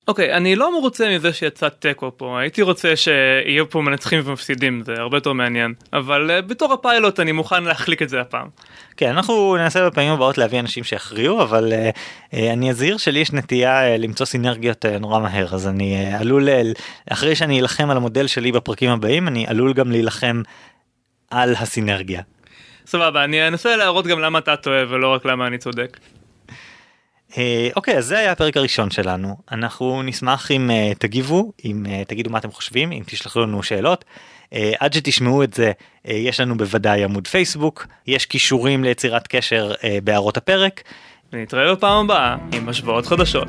[0.08, 4.82] אוקיי, okay, אני לא מרוצה מזה שיצא תיקו פה, הייתי רוצה שיהיו פה מנצחים ומפסידים,
[4.86, 8.48] זה הרבה יותר מעניין, אבל uh, בתור הפיילוט אני מוכן להחליק את זה הפעם.
[8.96, 11.96] כן, אנחנו ננסה בפעמים הבאות להביא אנשים שיכריעו, אבל uh,
[12.34, 16.20] uh, אני אזהיר שלי יש נטייה uh, למצוא סינרגיות uh, נורא מהר, אז אני uh,
[16.20, 16.52] עלול, uh,
[17.10, 20.42] אחרי שאני אלחם על המודל שלי בפרקים הבאים, אני עלול גם להילחם
[21.30, 22.22] על הסינרגיה.
[22.86, 25.98] סבבה, אני אנסה להראות גם למה אתה טועה ולא רק למה אני צודק.
[27.38, 32.08] אה, אוקיי אז זה היה הפרק הראשון שלנו אנחנו נשמח אם uh, תגיבו אם uh,
[32.08, 34.04] תגידו מה אתם חושבים אם תשלחו לנו שאלות
[34.50, 35.72] uh, עד שתשמעו את זה
[36.06, 40.82] uh, יש לנו בוודאי עמוד פייסבוק יש כישורים ליצירת קשר uh, בהערות הפרק.
[41.32, 43.48] נתראה בפעם הבאה עם השוואות חדשות.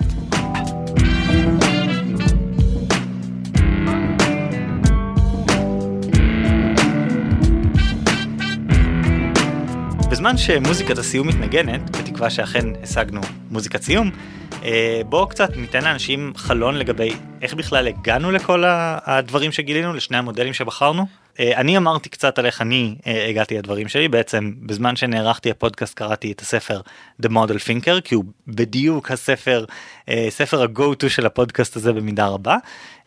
[10.14, 14.12] בזמן שמוזיקת הסיום מתנגנת, בתקווה שאכן השגנו מוזיקת סיום,
[14.64, 17.12] אה, בואו קצת ניתן לאנשים חלון לגבי
[17.42, 21.06] איך בכלל הגענו לכל הדברים שגילינו, לשני המודלים שבחרנו.
[21.40, 25.94] אה, אני אמרתי קצת על איך אני אה, הגעתי לדברים שלי, בעצם בזמן שנערכתי הפודקאסט
[25.94, 26.82] קראתי את הספר
[27.24, 29.66] The Model Thinker, כי הוא בדיוק הספר,
[30.30, 32.58] ספר ה-go to של הפודקאסט הזה במידה רבה,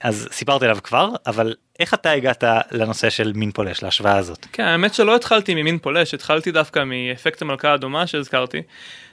[0.00, 4.46] אז סיפרתי עליו כבר, אבל איך אתה הגעת לנושא של מין פולש, להשוואה הזאת?
[4.52, 8.62] כן, האמת שלא התחלתי ממין פולש, התחלתי דווקא מאפקט המלכה האדומה שהזכרתי.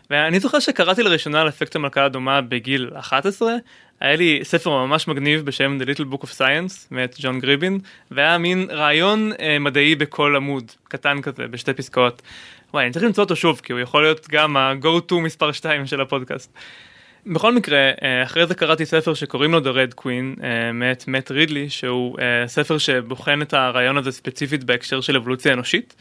[0.09, 3.53] ואני זוכר שקראתי לראשונה על אפקט המלכה האדומה בגיל 11,
[3.99, 7.79] היה לי ספר ממש מגניב בשם The Little Book of Science מאת ג'ון גריבין,
[8.11, 12.21] והיה מין רעיון אה, מדעי בכל עמוד, קטן כזה, בשתי פסקאות.
[12.73, 15.85] וואי, אני צריך למצוא אותו שוב, כי הוא יכול להיות גם ה-go to מספר 2
[15.85, 16.53] של הפודקאסט.
[17.25, 21.31] בכל מקרה, אה, אחרי זה קראתי ספר שקוראים לו The Red Queen, אה, מאת מאט
[21.31, 25.95] רידלי, שהוא אה, ספר שבוחן את הרעיון הזה ספציפית בהקשר של אבולוציה אנושית.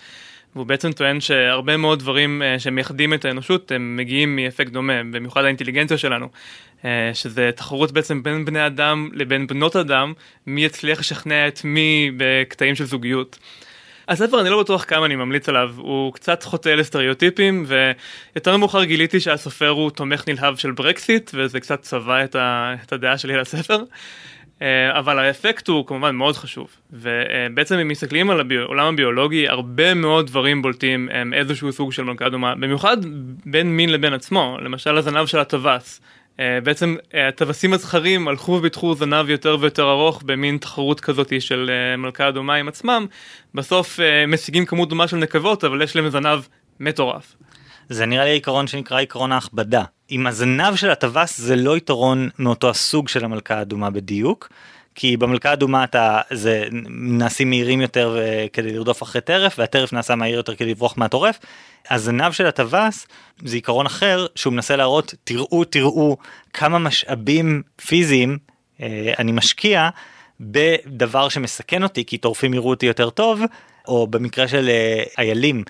[0.54, 5.98] והוא בעצם טוען שהרבה מאוד דברים שמייחדים את האנושות הם מגיעים מאפקט דומה, במיוחד האינטליגנציה
[5.98, 6.28] שלנו,
[7.14, 10.12] שזה תחרות בעצם בין בני אדם לבין בנות אדם,
[10.46, 13.38] מי יצליח לשכנע את מי בקטעים של זוגיות.
[14.08, 19.20] הספר אני לא בטוח כמה אני ממליץ עליו, הוא קצת חוטא לסטריאוטיפים ויותר מאוחר גיליתי
[19.20, 22.74] שהסופר הוא תומך נלהב של ברקסיט וזה קצת צבע את, ה...
[22.84, 23.78] את הדעה שלי על הספר.
[24.62, 30.26] אה, אבל האפקט הוא כמובן מאוד חשוב ובעצם אם מסתכלים על העולם הביולוגי הרבה מאוד
[30.26, 32.96] דברים בולטים הם איזשהו סוג של מלכה אדומה במיוחד
[33.46, 36.00] בין מין לבין עצמו למשל הזנב של הטווס
[36.38, 42.28] בעצם אה, הטווסים הזכרים הלכו ופיתחו זנב יותר ויותר ארוך במין תחרות כזאת של מלכה
[42.28, 43.06] אדומה עם עצמם
[43.54, 46.40] בסוף משיגים כמות דומה של נקבות אבל יש להם זנב
[46.80, 47.36] מטורף.
[47.88, 49.84] זה נראה לי עיקרון שנקרא עיקרון ההכבדה.
[50.08, 54.48] עם הזנב של הטווס זה לא יתרון מאותו הסוג של המלכה האדומה בדיוק.
[54.94, 58.18] כי במלכה האדומה אתה זה נעשים מהירים יותר
[58.52, 61.38] כדי לרדוף אחרי טרף והטרף נעשה מהיר יותר כדי לברוח מהטורף.
[61.90, 63.06] הזנב של הטווס
[63.44, 66.16] זה עיקרון אחר שהוא מנסה להראות תראו תראו
[66.52, 68.38] כמה משאבים פיזיים
[68.80, 69.88] אה, אני משקיע
[70.40, 73.40] בדבר שמסכן אותי כי טורפים יראו אותי יותר טוב
[73.88, 75.64] או במקרה של אה, איילים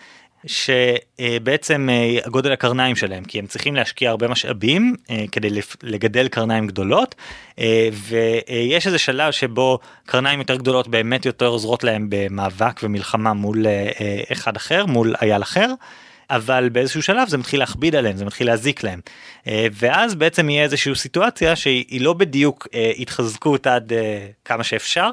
[0.47, 5.49] שבעצם אה, גודל הקרניים שלהם כי הם צריכים להשקיע הרבה משאבים אה, כדי
[5.83, 7.15] לגדל קרניים גדולות
[7.59, 13.67] אה, ויש איזה שלב שבו קרניים יותר גדולות באמת יותר עוזרות להם במאבק ומלחמה מול
[14.33, 15.67] אחד אחר מול אייל אחר.
[16.33, 19.01] אבל באיזשהו שלב זה מתחיל להכביד עליהם זה מתחיל להזיק להם
[19.47, 25.11] אה, ואז בעצם יהיה איזושהי סיטואציה שהיא לא בדיוק אה, התחזקות עד אה, כמה שאפשר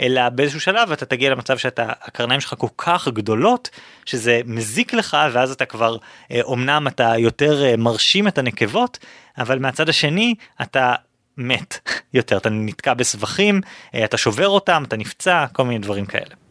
[0.00, 3.70] אלא באיזשהו שלב אתה תגיע למצב שאתה הקרניים שלך כל כך גדולות
[4.04, 5.96] שזה מזיק לך ואז אתה כבר
[6.52, 8.98] אמנם אתה יותר מרשים את הנקבות
[9.38, 10.94] אבל מהצד השני אתה
[11.38, 13.60] מת יותר אתה נתקע בסבכים
[14.04, 16.41] אתה שובר אותם אתה נפצע כל מיני דברים כאלה.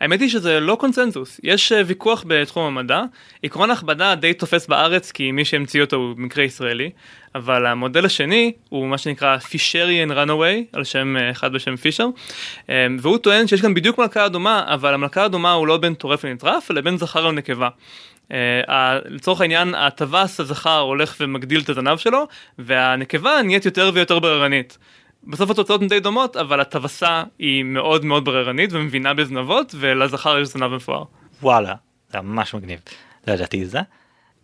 [0.00, 3.02] האמת היא שזה לא קונצנזוס, יש אה, ויכוח בתחום המדע,
[3.42, 6.90] עקרון ההכבדה די תופס בארץ כי מי שהמציא אותו הוא מקרה ישראלי,
[7.34, 12.06] אבל המודל השני הוא מה שנקרא פישריאן רנאווי, על שם אה, אחד בשם פישר,
[12.70, 16.24] אה, והוא טוען שיש גם בדיוק מלכה אדומה, אבל המלכה האדומה הוא לא בין טורף
[16.24, 17.68] לנטרף, אלא בין זכר לנקבה.
[19.08, 22.26] לצורך העניין הטווס הזכר הולך ומגדיל את הזנב שלו
[22.58, 24.78] והנקבה נהיית יותר ויותר בררנית.
[25.24, 30.48] בסוף התוצאות הן די דומות, אבל הטווסה היא מאוד מאוד בררנית ומבינה בזנבות, ולזכר יש
[30.48, 31.04] זנב מפואר.
[31.42, 31.74] וואלה,
[32.12, 32.80] זה ממש מגניב.
[33.26, 33.80] לא ידעתי את זה.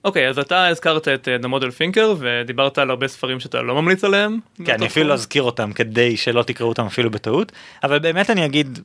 [0.07, 4.05] אוקיי, אז אתה הזכרת את The Model Thinker ודיברת על הרבה ספרים שאתה לא ממליץ
[4.05, 4.39] עליהם.
[4.65, 7.53] כן, אני אפילו לא אזכיר אותם כדי שלא תקראו אותם אפילו בטעות,
[7.85, 8.79] אבל באמת אני אגיד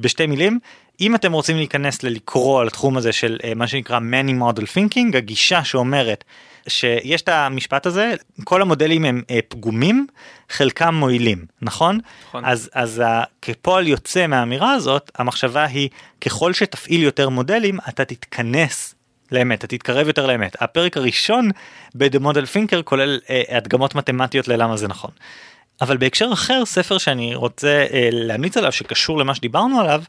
[0.00, 0.58] בשתי מילים,
[1.00, 5.16] אם אתם רוצים להיכנס ללקרוא על התחום הזה של אה, מה שנקרא Many Model Thinking,
[5.16, 6.24] הגישה שאומרת
[6.68, 10.06] שיש את המשפט הזה, כל המודלים הם אה, פגומים,
[10.50, 11.98] חלקם מועילים, נכון?
[12.28, 12.44] נכון.
[12.44, 13.02] אז, אז
[13.42, 15.88] כפועל יוצא מהאמירה הזאת, המחשבה היא
[16.20, 18.95] ככל שתפעיל יותר מודלים, אתה תתכנס
[19.32, 20.62] לאמת, אתה תתקרב יותר לאמת.
[20.62, 21.50] הפרק הראשון
[21.94, 25.10] ב-The Model כולל אה, הדגמות מתמטיות ללמה זה נכון.
[25.80, 30.02] אבל בהקשר אחר, ספר שאני רוצה אה, להמליץ עליו שקשור למה שדיברנו עליו,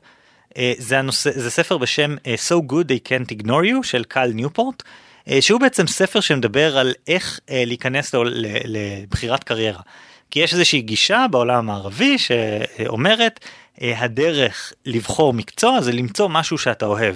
[0.57, 4.31] אה, זה, הנושא, זה ספר בשם אה, So Good They Can't Ignore You של קאל
[4.31, 4.83] ניופורט.
[5.29, 8.15] אה, שהוא בעצם ספר שמדבר על איך אה, להיכנס
[8.65, 9.81] לבחירת קריירה.
[10.31, 13.39] כי יש איזושהי גישה בעולם המערבי שאומרת
[13.81, 17.15] אה, הדרך לבחור מקצוע זה למצוא משהו שאתה אוהב.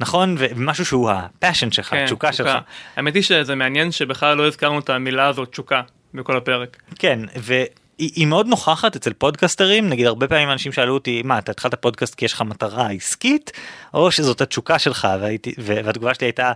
[0.00, 2.50] נכון ומשהו שהוא ה passion שלך, כן, תשוקה שלך.
[2.96, 5.82] האמת היא שזה מעניין שבכלל לא הזכרנו את המילה הזאת תשוקה
[6.14, 6.76] בכל הפרק.
[6.98, 11.74] כן והיא מאוד נוכחת אצל פודקסטרים נגיד הרבה פעמים אנשים שאלו אותי מה אתה התחלת
[11.74, 13.52] פודקאסט כי יש לך מטרה עסקית
[13.94, 16.52] או שזאת התשוקה שלך והייתי והתגובה שלי הייתה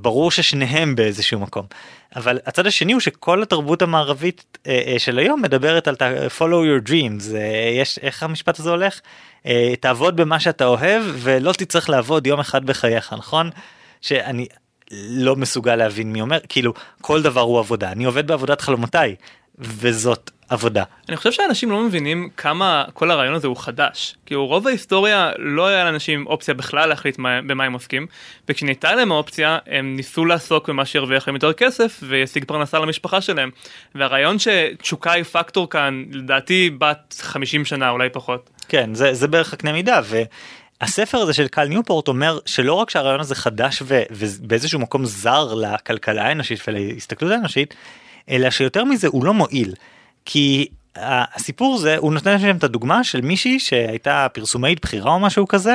[0.00, 1.66] ברור ששניהם באיזשהו מקום.
[2.16, 5.96] אבל הצד השני הוא שכל התרבות המערבית אה, אה, של היום מדברת על
[6.38, 9.00] follow your dreams אה, יש איך המשפט הזה הולך?
[9.80, 13.50] תעבוד במה שאתה אוהב ולא תצטרך לעבוד יום אחד בחייך נכון?
[14.00, 14.46] שאני
[14.90, 17.92] לא מסוגל להבין מי אומר כאילו כל דבר הוא עבודה.
[17.92, 19.14] אני עובד בעבודת חלומותיי
[19.58, 20.84] וזאת עבודה.
[21.08, 24.16] אני חושב שאנשים לא מבינים כמה כל הרעיון הזה הוא חדש.
[24.26, 28.06] כי רוב ההיסטוריה לא היה לאנשים אופציה בכלל להחליט מה, במה הם עוסקים,
[28.48, 33.50] וכשניתנה להם האופציה הם ניסו לעסוק במה שירוויח להם יותר כסף וישיג פרנסה למשפחה שלהם.
[33.94, 38.50] והרעיון שתשוקה היא פקטור כאן לדעתי בת 50 שנה אולי פחות.
[38.68, 40.00] כן זה, זה בערך הקנה מידה.
[40.04, 40.22] ו...
[40.80, 45.54] הספר הזה של קל ניופורט אומר שלא רק שהרעיון הזה חדש ו- ובאיזשהו מקום זר
[45.54, 47.74] לכלכלה האנושית ולהסתכלות האנושית,
[48.30, 49.74] אלא שיותר מזה הוא לא מועיל.
[50.24, 55.48] כי הסיפור זה הוא נותן שם את הדוגמה של מישהי שהייתה פרסומאית בכירה או משהו
[55.48, 55.74] כזה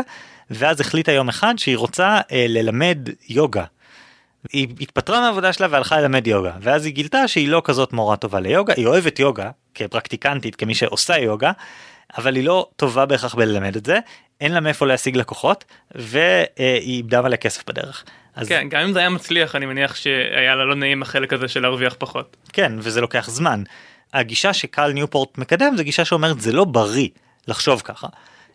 [0.49, 3.63] ואז החליטה יום אחד שהיא רוצה אה, ללמד יוגה.
[4.53, 8.39] היא התפטרה מהעבודה שלה והלכה ללמד יוגה ואז היא גילתה שהיא לא כזאת מורה טובה
[8.39, 11.51] ליוגה היא אוהבת יוגה כפרקטיקנטית כמי שעושה יוגה
[12.17, 13.99] אבל היא לא טובה בהכרח בללמד את זה
[14.41, 16.47] אין לה מאיפה להשיג לקוחות והיא
[16.79, 18.03] איבדה מלא כסף בדרך.
[18.35, 18.47] אז...
[18.47, 21.59] כן, גם אם זה היה מצליח אני מניח שהיה לה לא נעים החלק הזה של
[21.59, 22.37] להרוויח פחות.
[22.53, 23.63] כן וזה לוקח זמן.
[24.13, 27.07] הגישה שקל ניופורט מקדם זה גישה שאומרת זה לא בריא
[27.47, 28.07] לחשוב ככה.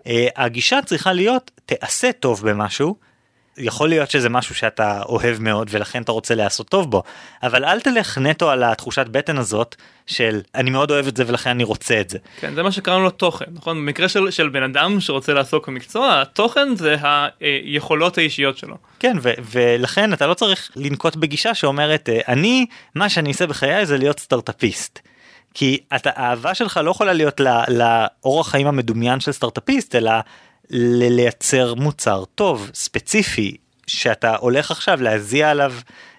[0.06, 3.12] אה, הגישה צריכה להיות תעשה טוב במשהו.
[3.58, 7.02] יכול להיות שזה משהו שאתה אוהב מאוד ולכן אתה רוצה לעשות טוב בו
[7.42, 9.76] אבל אל תלך נטו על התחושת בטן הזאת
[10.06, 12.18] של אני מאוד אוהב את זה ולכן אני רוצה את זה.
[12.40, 16.20] כן זה מה שקראנו לו תוכן נכון במקרה של, של בן אדם שרוצה לעסוק במקצוע
[16.20, 16.96] התוכן זה
[17.40, 18.76] היכולות האישיות שלו.
[18.98, 23.98] כן ו- ולכן אתה לא צריך לנקוט בגישה שאומרת אני מה שאני אעשה בחיי זה
[23.98, 25.11] להיות סטארטאפיסט.
[25.54, 30.12] כי אתה, האהבה שלך לא יכולה להיות לאורח חיים המדומיין של סטארטאפיסט אלא
[30.70, 35.72] לייצר מוצר טוב ספציפי שאתה הולך עכשיו להזיע עליו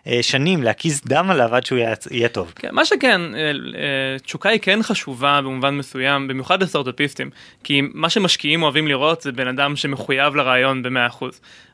[0.08, 1.80] אה, שנים להקיז דם עליו עד שהוא
[2.12, 2.54] יהיה טוב.
[2.56, 7.30] כן, מה שכן אה, אה, תשוקה היא כן חשובה במובן מסוים במיוחד לסטארטאפיסטים
[7.64, 11.26] כי מה שמשקיעים אוהבים לראות זה בן אדם שמחויב לרעיון ב-100%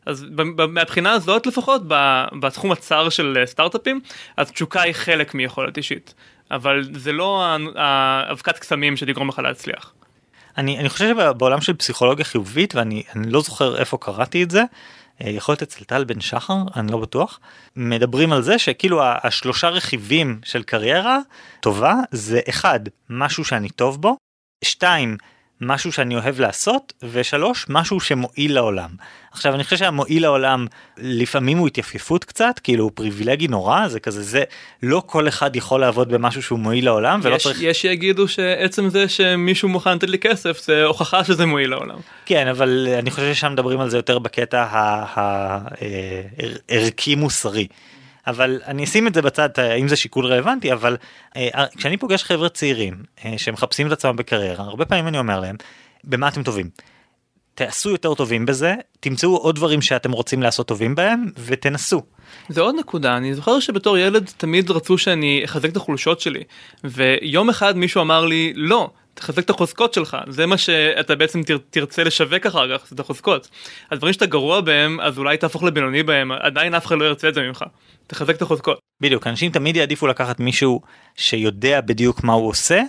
[0.05, 0.25] אז
[0.69, 1.81] מהבחינה הזאת לפחות
[2.39, 3.99] בתחום הצר של סטארטאפים
[4.37, 6.13] אז תשוקה היא חלק מיכולת אישית
[6.51, 7.45] אבל זה לא
[7.75, 9.93] האבקת קסמים שתגרום לך להצליח.
[10.57, 14.63] אני, אני חושב שבעולם של פסיכולוגיה חיובית ואני לא זוכר איפה קראתי את זה
[15.21, 17.39] אה, יכול להיות אצל טל בן שחר אני לא בטוח
[17.75, 21.19] מדברים על זה שכאילו השלושה רכיבים של קריירה
[21.59, 22.79] טובה זה אחד
[23.09, 24.17] משהו שאני טוב בו
[24.63, 25.17] שתיים
[25.61, 28.89] משהו שאני אוהב לעשות, ושלוש, משהו שמועיל לעולם.
[29.31, 34.23] עכשיו אני חושב שהמועיל לעולם לפעמים הוא התייפיפות קצת, כאילו הוא פריבילגי נורא, זה כזה
[34.23, 34.43] זה,
[34.83, 37.61] לא כל אחד יכול לעבוד במשהו שהוא מועיל לעולם, ולא יש, צריך...
[37.61, 41.97] יש שיגידו שעצם זה שמישהו מוכן לתת לי כסף זה הוכחה שזה מועיל לעולם.
[42.25, 44.65] כן, אבל אני חושב ששם מדברים על זה יותר בקטע
[46.69, 47.67] הערכי אה, מוסרי.
[48.29, 49.49] אבל אני אשים את זה בצד
[49.79, 50.97] אם זה שיקול רלוונטי אבל
[51.35, 55.55] אה, כשאני פוגש חבר'ה צעירים אה, שמחפשים את עצמם בקריירה הרבה פעמים אני אומר להם
[56.03, 56.69] במה אתם טובים.
[57.55, 62.01] תעשו יותר טובים בזה תמצאו עוד דברים שאתם רוצים לעשות טובים בהם ותנסו.
[62.49, 66.43] זה עוד נקודה אני זוכר שבתור ילד תמיד רצו שאני אחזק את החולשות שלי
[66.83, 68.89] ויום אחד מישהו אמר לי לא
[69.19, 73.49] תחזק את החוזקות שלך זה מה שאתה בעצם תר, תרצה לשווק אחר כך את החוזקות.
[73.91, 77.33] הדברים שאתה גרוע בהם אז אולי תהפוך לבינוני בהם עדיין אף אחד לא ירצה את
[77.33, 77.63] זה ממך.
[78.07, 78.79] תחזק את החוזקות.
[79.01, 80.81] בדיוק אנשים תמיד יעדיפו לקחת מישהו
[81.15, 82.81] שיודע בדיוק מה הוא עושה.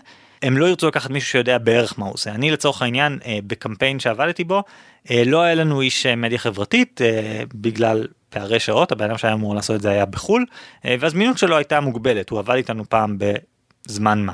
[0.42, 2.30] הם לא ירצו לקחת מישהו שיודע בערך מה הוא עושה.
[2.30, 4.62] אני לצורך העניין אה, בקמפיין שעבדתי בו
[5.10, 7.00] אה, לא היה לנו איש אה, מדיה חברתית
[7.54, 10.46] בגלל פערי שעות הבן אדם שהיה אמור לעשות את זה היה בחול
[10.84, 14.32] והזמינות שלו הייתה מוגבלת הוא עבד איתנו פעם בזמן מה.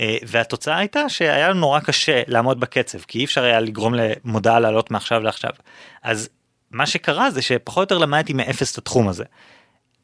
[0.00, 4.90] והתוצאה הייתה שהיה לנו נורא קשה לעמוד בקצב כי אי אפשר היה לגרום למודעה לעלות
[4.90, 5.50] מעכשיו לעכשיו.
[6.02, 6.28] אז
[6.70, 9.24] מה שקרה זה שפחות או יותר למדתי מאפס את התחום הזה.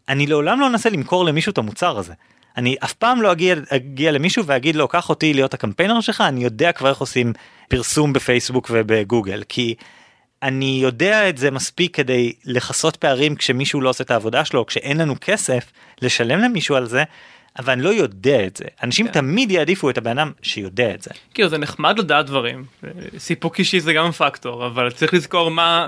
[0.08, 2.12] אני לעולם לא אנסה למכור למישהו את המוצר הזה.
[2.56, 6.44] אני אף פעם לא אגיע, אגיע למישהו ואגיד לו קח אותי להיות הקמפיינר שלך אני
[6.44, 7.32] יודע כבר איך עושים
[7.68, 9.74] פרסום בפייסבוק ובגוגל כי
[10.42, 14.96] אני יודע את זה מספיק כדי לכסות פערים כשמישהו לא עושה את העבודה שלו כשאין
[14.96, 15.72] לנו כסף
[16.02, 17.04] לשלם למישהו על זה
[17.58, 19.06] אבל אני לא יודע את זה אנשים.
[19.06, 19.12] כן.
[19.12, 21.10] תמיד יעדיפו את הבן אדם שיודע את זה.
[21.34, 22.64] כאילו זה נחמד לדעת דברים
[23.18, 25.86] סיפוק אישי זה גם פקטור אבל צריך לזכור מה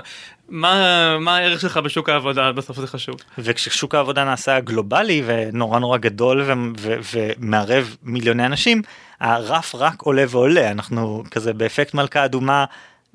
[0.49, 3.15] מה, מה הערך שלך בשוק העבודה בסוף זה חשוב.
[3.37, 8.81] וכששוק העבודה נעשה גלובלי ונורא נורא גדול ו- ו- ומערב מיליוני אנשים
[9.19, 12.65] הרף רק עולה ועולה אנחנו כזה באפקט מלכה אדומה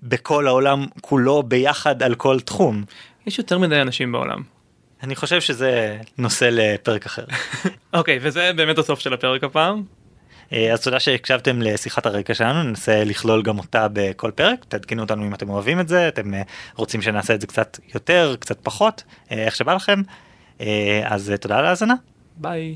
[0.03, 2.85] בכל העולם כולו ביחד על כל תחום.
[3.27, 4.43] יש יותר מדי אנשים בעולם.
[5.03, 7.25] אני חושב שזה נושא לפרק אחר.
[7.95, 9.83] אוקיי וזה באמת הסוף של הפרק הפעם.
[10.53, 15.27] אה, אז תודה שהקשבתם לשיחת הרקע שלנו ננסה לכלול גם אותה בכל פרק תעדכנו אותנו
[15.27, 16.43] אם אתם אוהבים את זה אתם אה,
[16.77, 20.03] רוצים שנעשה את זה קצת יותר קצת פחות אה, איך שבא לכם
[21.05, 21.95] אז תודה על ההאזנה.
[22.37, 22.75] ביי.